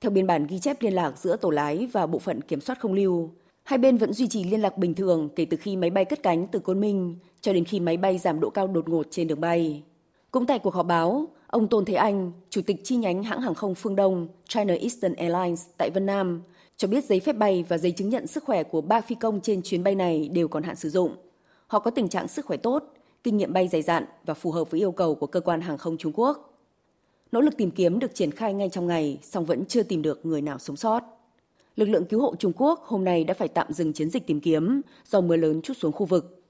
[0.00, 2.80] Theo biên bản ghi chép liên lạc giữa tổ lái và bộ phận kiểm soát
[2.80, 3.30] không lưu,
[3.62, 6.22] hai bên vẫn duy trì liên lạc bình thường kể từ khi máy bay cất
[6.22, 9.28] cánh từ Côn Minh cho đến khi máy bay giảm độ cao đột ngột trên
[9.28, 9.82] đường bay.
[10.30, 13.54] Cũng tại cuộc họp báo, ông Tôn Thế Anh, Chủ tịch chi nhánh hãng hàng
[13.54, 16.42] không phương Đông China Eastern Airlines tại Vân Nam,
[16.76, 19.40] cho biết giấy phép bay và giấy chứng nhận sức khỏe của ba phi công
[19.40, 21.16] trên chuyến bay này đều còn hạn sử dụng.
[21.66, 22.84] Họ có tình trạng sức khỏe tốt,
[23.24, 25.78] kinh nghiệm bay dày dặn và phù hợp với yêu cầu của cơ quan hàng
[25.78, 26.58] không Trung Quốc.
[27.32, 30.26] Nỗ lực tìm kiếm được triển khai ngay trong ngày, song vẫn chưa tìm được
[30.26, 31.11] người nào sống sót.
[31.76, 34.40] Lực lượng cứu hộ Trung Quốc hôm nay đã phải tạm dừng chiến dịch tìm
[34.40, 36.42] kiếm do mưa lớn chút xuống khu vực.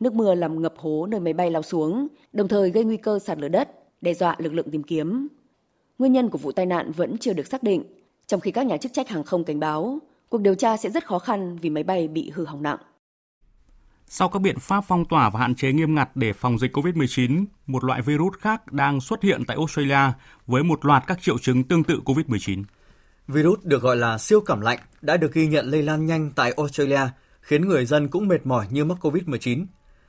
[0.00, 3.18] Nước mưa làm ngập hố nơi máy bay lao xuống, đồng thời gây nguy cơ
[3.18, 3.68] sạt lở đất,
[4.00, 5.28] đe dọa lực lượng tìm kiếm.
[5.98, 7.84] Nguyên nhân của vụ tai nạn vẫn chưa được xác định,
[8.26, 11.06] trong khi các nhà chức trách hàng không cảnh báo cuộc điều tra sẽ rất
[11.06, 12.78] khó khăn vì máy bay bị hư hỏng nặng.
[14.06, 17.44] Sau các biện pháp phong tỏa và hạn chế nghiêm ngặt để phòng dịch COVID-19,
[17.66, 20.12] một loại virus khác đang xuất hiện tại Australia
[20.46, 22.62] với một loạt các triệu chứng tương tự COVID-19.
[23.30, 26.52] Virus được gọi là siêu cảm lạnh đã được ghi nhận lây lan nhanh tại
[26.56, 27.00] Australia,
[27.40, 29.66] khiến người dân cũng mệt mỏi như mắc COVID-19.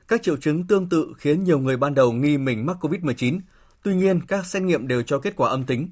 [0.08, 3.40] Các triệu chứng tương tự khiến nhiều người ban đầu nghi mình mắc COVID-19,
[3.84, 5.90] tuy nhiên các xét nghiệm đều cho kết quả âm tính.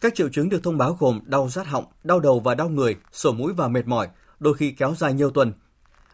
[0.00, 2.96] Các triệu chứng được thông báo gồm đau rát họng, đau đầu và đau người,
[3.12, 4.08] sổ mũi và mệt mỏi,
[4.40, 5.52] đôi khi kéo dài nhiều tuần.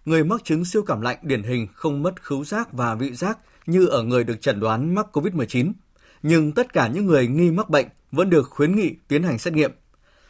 [0.04, 3.38] Người mắc chứng siêu cảm lạnh điển hình không mất khứu giác và vị giác
[3.66, 5.72] như ở người được chẩn đoán mắc COVID-19.
[6.22, 9.54] Nhưng tất cả những người nghi mắc bệnh vẫn được khuyến nghị tiến hành xét
[9.54, 9.70] nghiệm.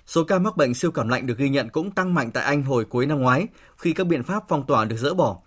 [0.09, 2.63] Số ca mắc bệnh siêu cảm lạnh được ghi nhận cũng tăng mạnh tại Anh
[2.63, 3.47] hồi cuối năm ngoái
[3.77, 5.39] khi các biện pháp phong tỏa được dỡ bỏ.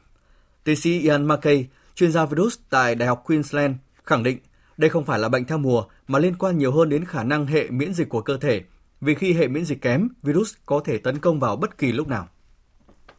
[0.63, 4.37] Tiến sĩ Ian Mackey, chuyên gia virus tại Đại học Queensland, khẳng định
[4.77, 7.45] đây không phải là bệnh theo mùa mà liên quan nhiều hơn đến khả năng
[7.45, 8.61] hệ miễn dịch của cơ thể.
[9.01, 12.07] Vì khi hệ miễn dịch kém, virus có thể tấn công vào bất kỳ lúc
[12.07, 12.27] nào.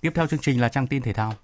[0.01, 1.35] Tiếp theo chương trình là trang tin thể thao.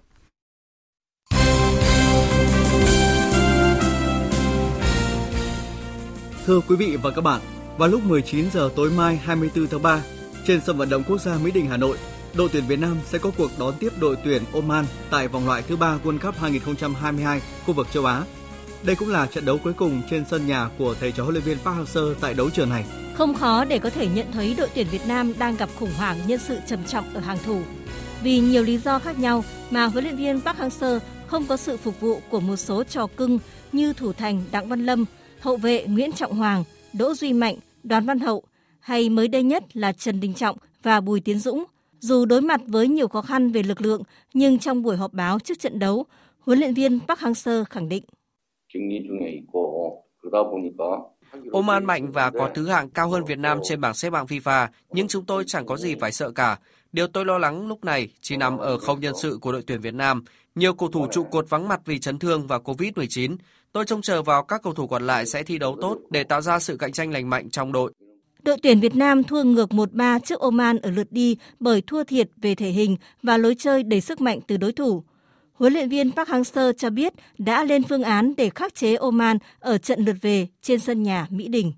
[6.47, 7.41] Thưa quý vị và các bạn,
[7.79, 10.03] vào lúc 19 giờ tối mai 24 tháng 3,
[10.47, 11.97] trên sân vận động quốc gia Mỹ Đình Hà Nội,
[12.35, 15.63] đội tuyển Việt Nam sẽ có cuộc đón tiếp đội tuyển Oman tại vòng loại
[15.63, 18.23] thứ ba World Cup 2022 khu vực châu Á.
[18.83, 21.45] Đây cũng là trận đấu cuối cùng trên sân nhà của thầy trò huấn luyện
[21.45, 22.85] viên Park Hang-seo tại đấu trường này.
[23.15, 26.17] Không khó để có thể nhận thấy đội tuyển Việt Nam đang gặp khủng hoảng
[26.27, 27.61] nhân sự trầm trọng ở hàng thủ.
[28.23, 31.77] Vì nhiều lý do khác nhau mà huấn luyện viên Park Hang-seo không có sự
[31.77, 33.39] phục vụ của một số trò cưng
[33.73, 35.05] như thủ thành Đặng Văn Lâm,
[35.41, 37.57] hậu vệ Nguyễn Trọng Hoàng, Đỗ Duy Mạnh,
[37.89, 38.43] Đoàn Văn Hậu
[38.81, 41.65] hay mới đây nhất là Trần Đình Trọng và Bùi Tiến Dũng.
[42.01, 44.03] Dù đối mặt với nhiều khó khăn về lực lượng,
[44.35, 46.07] nhưng trong buổi họp báo trước trận đấu,
[46.41, 48.05] huấn luyện viên Park Hang-seo khẳng định.
[51.53, 54.69] Oman mạnh và có thứ hạng cao hơn Việt Nam trên bảng xếp hạng FIFA,
[54.91, 56.59] nhưng chúng tôi chẳng có gì phải sợ cả.
[56.93, 59.81] Điều tôi lo lắng lúc này chỉ nằm ở không nhân sự của đội tuyển
[59.81, 60.25] Việt Nam.
[60.55, 63.37] Nhiều cầu thủ trụ cột vắng mặt vì chấn thương và Covid-19.
[63.73, 66.41] Tôi trông chờ vào các cầu thủ còn lại sẽ thi đấu tốt để tạo
[66.41, 67.93] ra sự cạnh tranh lành mạnh trong đội.
[68.43, 72.31] Đội tuyển Việt Nam thua ngược 1-3 trước Oman ở lượt đi bởi thua thiệt
[72.43, 75.03] về thể hình và lối chơi đầy sức mạnh từ đối thủ.
[75.53, 79.39] Huấn luyện viên Park Hang-seo cho biết đã lên phương án để khắc chế Oman
[79.61, 81.73] ở trận lượt về trên sân nhà Mỹ Đình.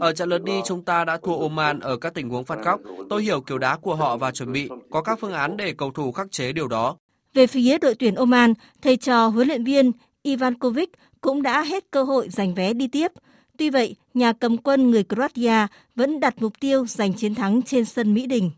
[0.00, 2.80] Ở trận lượt đi chúng ta đã thua Oman ở các tình huống phạt góc.
[3.10, 5.90] Tôi hiểu kiểu đá của họ và chuẩn bị có các phương án để cầu
[5.90, 6.96] thủ khắc chế điều đó.
[7.34, 9.92] Về phía đội tuyển Oman, thầy trò huấn luyện viên
[10.22, 10.90] Ivan Kovic
[11.20, 13.12] cũng đã hết cơ hội giành vé đi tiếp.
[13.58, 15.66] Tuy vậy, nhà cầm quân người Croatia
[15.96, 18.50] vẫn đặt mục tiêu giành chiến thắng trên sân Mỹ Đình.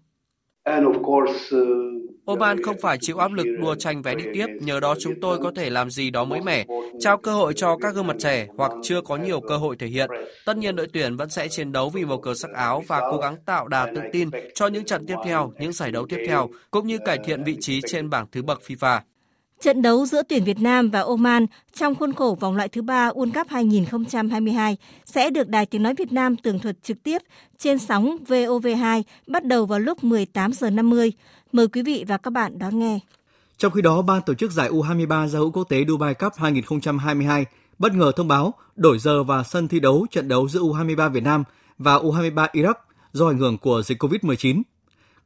[2.24, 5.38] Oman không phải chịu áp lực đua tranh vé đi tiếp, nhờ đó chúng tôi
[5.38, 6.66] có thể làm gì đó mới mẻ,
[7.00, 9.86] trao cơ hội cho các gương mặt trẻ hoặc chưa có nhiều cơ hội thể
[9.86, 10.10] hiện.
[10.46, 13.18] Tất nhiên đội tuyển vẫn sẽ chiến đấu vì màu cờ sắc áo và cố
[13.18, 16.48] gắng tạo đà tự tin cho những trận tiếp theo, những giải đấu tiếp theo,
[16.70, 19.00] cũng như cải thiện vị trí trên bảng thứ bậc FIFA.
[19.62, 23.10] Trận đấu giữa tuyển Việt Nam và Oman trong khuôn khổ vòng loại thứ ba
[23.10, 27.22] World Cup 2022 sẽ được Đài Tiếng Nói Việt Nam tường thuật trực tiếp
[27.58, 31.12] trên sóng VOV2 bắt đầu vào lúc 18 giờ 50.
[31.52, 32.98] Mời quý vị và các bạn đón nghe.
[33.58, 37.44] Trong khi đó, ban tổ chức giải U23 giao hữu quốc tế Dubai Cup 2022
[37.78, 41.22] bất ngờ thông báo đổi giờ và sân thi đấu trận đấu giữa U23 Việt
[41.22, 41.44] Nam
[41.78, 42.74] và U23 Iraq
[43.12, 44.62] do ảnh hưởng của dịch COVID-19.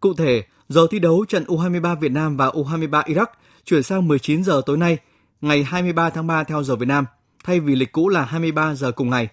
[0.01, 3.26] Cụ thể, giờ thi đấu trận U23 Việt Nam và U23 Iraq
[3.67, 4.99] chuyển sang 19 giờ tối nay,
[5.41, 7.07] ngày 23 tháng 3 theo giờ Việt Nam,
[7.45, 9.29] thay vì lịch cũ là 23 giờ cùng ngày.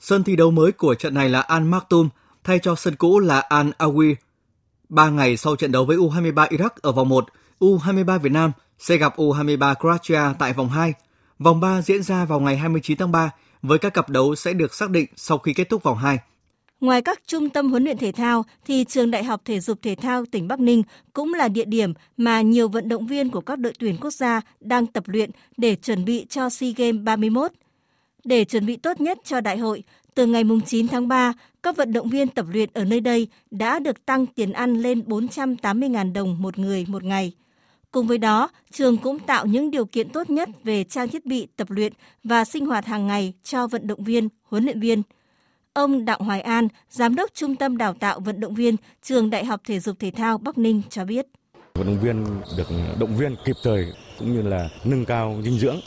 [0.00, 2.08] Sân thi đấu mới của trận này là Al Maktoum
[2.44, 4.14] thay cho sân cũ là Al Awi.
[4.88, 7.28] Ba ngày sau trận đấu với U23 Iraq ở vòng 1,
[7.60, 10.94] U23 Việt Nam sẽ gặp U23 Croatia tại vòng 2.
[11.38, 13.30] Vòng 3 diễn ra vào ngày 29 tháng 3
[13.62, 16.18] với các cặp đấu sẽ được xác định sau khi kết thúc vòng 2.
[16.82, 19.94] Ngoài các trung tâm huấn luyện thể thao thì trường Đại học Thể dục Thể
[19.94, 23.58] thao tỉnh Bắc Ninh cũng là địa điểm mà nhiều vận động viên của các
[23.58, 27.52] đội tuyển quốc gia đang tập luyện để chuẩn bị cho SEA Games 31.
[28.24, 29.82] Để chuẩn bị tốt nhất cho đại hội,
[30.14, 33.78] từ ngày 9 tháng 3, các vận động viên tập luyện ở nơi đây đã
[33.78, 37.32] được tăng tiền ăn lên 480.000 đồng một người một ngày.
[37.90, 41.46] Cùng với đó, trường cũng tạo những điều kiện tốt nhất về trang thiết bị
[41.56, 41.92] tập luyện
[42.24, 45.02] và sinh hoạt hàng ngày cho vận động viên, huấn luyện viên–
[45.74, 49.44] Ông Đặng Hoài An, Giám đốc Trung tâm Đào tạo Vận động viên Trường Đại
[49.44, 51.26] học Thể dục Thể thao Bắc Ninh cho biết.
[51.74, 52.24] Vận động viên
[52.56, 52.68] được
[53.00, 55.80] động viên kịp thời cũng như là nâng cao dinh dưỡng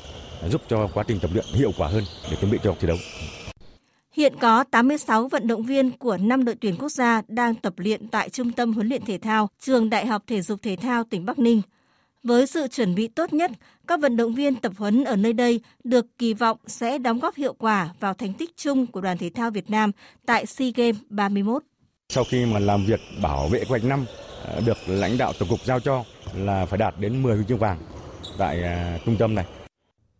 [0.49, 2.97] giúp cho quá trình tập luyện hiệu quả hơn để chuẩn bị cho thi đấu.
[4.11, 8.07] Hiện có 86 vận động viên của 5 đội tuyển quốc gia đang tập luyện
[8.07, 11.25] tại Trung tâm huấn luyện thể thao Trường Đại học Thể dục Thể thao tỉnh
[11.25, 11.61] Bắc Ninh.
[12.25, 13.51] Với sự chuẩn bị tốt nhất,
[13.87, 17.35] các vận động viên tập huấn ở nơi đây được kỳ vọng sẽ đóng góp
[17.35, 19.91] hiệu quả vào thành tích chung của đoàn thể thao Việt Nam
[20.25, 21.63] tại SEA Games 31.
[22.09, 24.05] Sau khi mà làm việc bảo vệ quanh năm
[24.47, 26.03] à, được lãnh đạo tổng cục giao cho
[26.35, 27.77] là phải đạt đến 10 huy chương vàng
[28.37, 28.59] tại
[28.95, 29.45] uh, trung tâm này.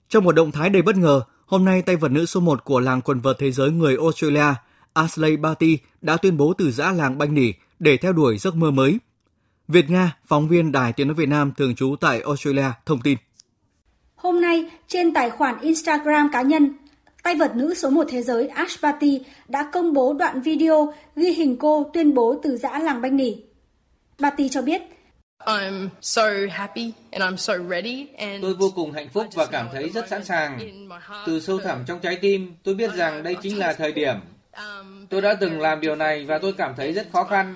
[0.10, 2.80] Trong một động thái đầy bất ngờ, hôm nay tay vợt nữ số 1 của
[2.80, 4.54] làng quần vợt thế giới người Australia,
[4.94, 8.72] Ashley Barty đã tuyên bố từ giã làng banh nỉ để theo đuổi giấc mơ
[8.72, 9.00] mới
[9.68, 13.18] Việt Nga, phóng viên Đài Tiếng Nói Việt Nam thường trú tại Australia, thông tin.
[14.16, 16.78] Hôm nay, trên tài khoản Instagram cá nhân,
[17.24, 21.32] tay vợt nữ số 1 thế giới Ash Barty đã công bố đoạn video ghi
[21.32, 23.36] hình cô tuyên bố từ giã làng Banh Nỉ.
[24.20, 24.82] Barty cho biết,
[25.40, 29.68] I'm so happy and I'm so ready and Tôi vô cùng hạnh phúc và cảm
[29.72, 30.60] thấy rất sẵn sàng.
[31.26, 34.16] Từ sâu thẳm trong trái tim, tôi biết rằng đây chính là thời điểm.
[35.10, 37.56] Tôi đã từng làm điều này và tôi cảm thấy rất khó khăn.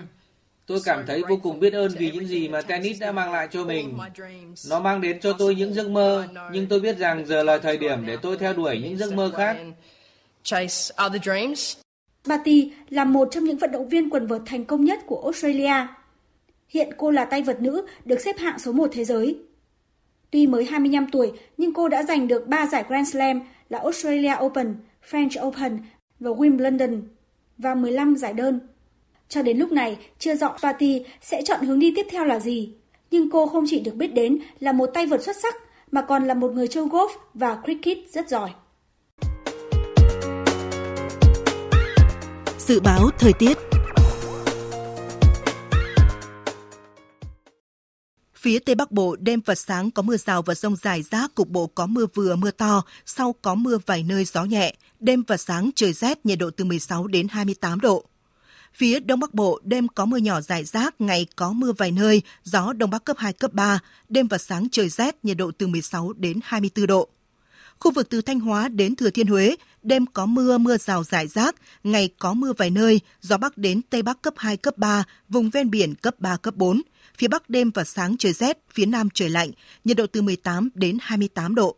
[0.69, 3.47] Tôi cảm thấy vô cùng biết ơn vì những gì mà tennis đã mang lại
[3.51, 3.97] cho mình.
[4.69, 7.77] Nó mang đến cho tôi những giấc mơ, nhưng tôi biết rằng giờ là thời
[7.77, 9.57] điểm để tôi theo đuổi những giấc mơ khác.
[12.27, 15.87] Batty là một trong những vận động viên quần vợt thành công nhất của Australia.
[16.67, 19.37] Hiện cô là tay vợt nữ được xếp hạng số 1 thế giới.
[20.31, 24.33] Tuy mới 25 tuổi, nhưng cô đã giành được 3 giải Grand Slam là Australia
[24.39, 24.75] Open,
[25.09, 25.79] French Open
[26.19, 27.01] và Wimbledon
[27.57, 28.59] và 15 giải đơn.
[29.29, 32.73] Cho đến lúc này, chưa rõ Patty sẽ chọn hướng đi tiếp theo là gì.
[33.11, 35.55] Nhưng cô không chỉ được biết đến là một tay vợt xuất sắc,
[35.91, 38.49] mà còn là một người chơi golf và cricket rất giỏi.
[42.59, 43.57] Dự báo thời tiết
[48.35, 51.49] Phía Tây Bắc Bộ, đêm và sáng có mưa rào và rông rải rác, cục
[51.49, 54.75] bộ có mưa vừa mưa to, sau có mưa vài nơi gió nhẹ.
[54.99, 58.05] Đêm và sáng trời rét, nhiệt độ từ 16 đến 28 độ.
[58.73, 62.21] Phía Đông Bắc Bộ, đêm có mưa nhỏ rải rác, ngày có mưa vài nơi,
[62.43, 65.67] gió Đông Bắc cấp 2, cấp 3, đêm và sáng trời rét, nhiệt độ từ
[65.67, 67.09] 16 đến 24 độ.
[67.79, 71.27] Khu vực từ Thanh Hóa đến Thừa Thiên Huế, đêm có mưa, mưa rào rải
[71.27, 75.03] rác, ngày có mưa vài nơi, gió Bắc đến Tây Bắc cấp 2, cấp 3,
[75.29, 76.81] vùng ven biển cấp 3, cấp 4.
[77.17, 79.51] Phía Bắc đêm và sáng trời rét, phía Nam trời lạnh,
[79.85, 81.75] nhiệt độ từ 18 đến 28 độ.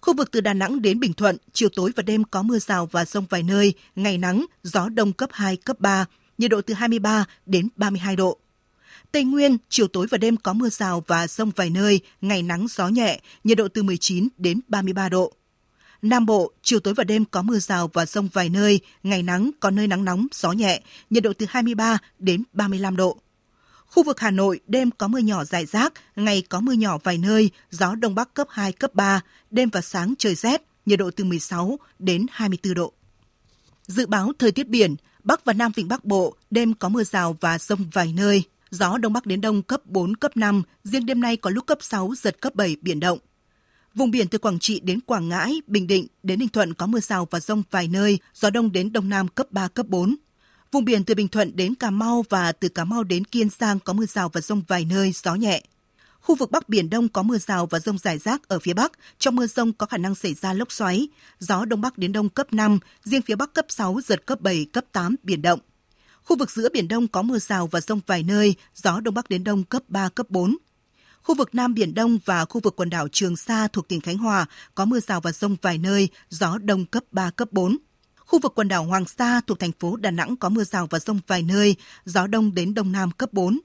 [0.00, 2.86] Khu vực từ Đà Nẵng đến Bình Thuận, chiều tối và đêm có mưa rào
[2.86, 6.04] và rông vài nơi, ngày nắng, gió đông cấp 2, cấp 3,
[6.38, 8.38] nhiệt độ từ 23 đến 32 độ.
[9.12, 12.66] Tây Nguyên, chiều tối và đêm có mưa rào và rông vài nơi, ngày nắng
[12.70, 15.32] gió nhẹ, nhiệt độ từ 19 đến 33 độ.
[16.02, 19.50] Nam Bộ, chiều tối và đêm có mưa rào và rông vài nơi, ngày nắng
[19.60, 23.18] có nơi nắng nóng, gió nhẹ, nhiệt độ từ 23 đến 35 độ.
[23.90, 27.18] Khu vực Hà Nội, đêm có mưa nhỏ rải rác, ngày có mưa nhỏ vài
[27.18, 29.20] nơi, gió Đông Bắc cấp 2, cấp 3,
[29.50, 32.92] đêm và sáng trời rét, nhiệt độ từ 16 đến 24 độ.
[33.86, 37.36] Dự báo thời tiết biển, Bắc và Nam Vịnh Bắc Bộ, đêm có mưa rào
[37.40, 38.42] và rông vài nơi.
[38.70, 41.78] Gió Đông Bắc đến Đông cấp 4, cấp 5, riêng đêm nay có lúc cấp
[41.80, 43.18] 6, giật cấp 7, biển động.
[43.94, 47.00] Vùng biển từ Quảng Trị đến Quảng Ngãi, Bình Định đến Ninh Thuận có mưa
[47.00, 50.16] rào và rông vài nơi, gió đông đến đông nam cấp 3, cấp 4.
[50.72, 53.80] Vùng biển từ Bình Thuận đến Cà Mau và từ Cà Mau đến Kiên Giang
[53.80, 55.62] có mưa rào và rông vài nơi, gió nhẹ.
[56.20, 58.92] Khu vực Bắc Biển Đông có mưa rào và rông rải rác ở phía Bắc.
[59.18, 61.08] Trong mưa rông có khả năng xảy ra lốc xoáy.
[61.38, 64.66] Gió Đông Bắc đến Đông cấp 5, riêng phía Bắc cấp 6, giật cấp 7,
[64.72, 65.60] cấp 8, biển động.
[66.24, 69.28] Khu vực giữa Biển Đông có mưa rào và rông vài nơi, gió Đông Bắc
[69.28, 70.56] đến Đông cấp 3, cấp 4.
[71.22, 74.18] Khu vực Nam Biển Đông và khu vực quần đảo Trường Sa thuộc tỉnh Khánh
[74.18, 77.76] Hòa có mưa rào và rông vài nơi, gió Đông cấp 3, cấp 4.
[78.30, 80.98] Khu vực quần đảo Hoàng Sa thuộc thành phố Đà Nẵng có mưa rào và
[80.98, 83.58] rông vài nơi, gió đông đến đông nam cấp 4.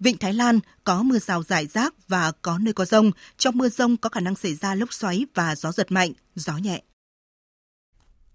[0.00, 3.10] Vịnh Thái Lan có mưa rào rải rác và có nơi có rông.
[3.36, 6.56] Trong mưa rông có khả năng xảy ra lốc xoáy và gió giật mạnh, gió
[6.56, 6.82] nhẹ.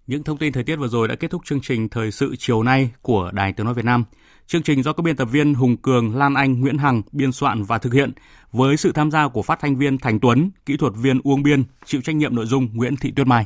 [0.08, 2.64] Những thông tin thời tiết vừa rồi đã kết thúc chương trình Thời sự chiều
[2.64, 4.04] nay của Đài Tiếng Nói Việt Nam.
[4.48, 7.64] Chương trình do các biên tập viên Hùng Cường, Lan Anh, Nguyễn Hằng biên soạn
[7.64, 8.12] và thực hiện
[8.52, 11.64] với sự tham gia của phát thanh viên Thành Tuấn, kỹ thuật viên Uông Biên,
[11.86, 13.46] chịu trách nhiệm nội dung Nguyễn Thị Tuyết Mai.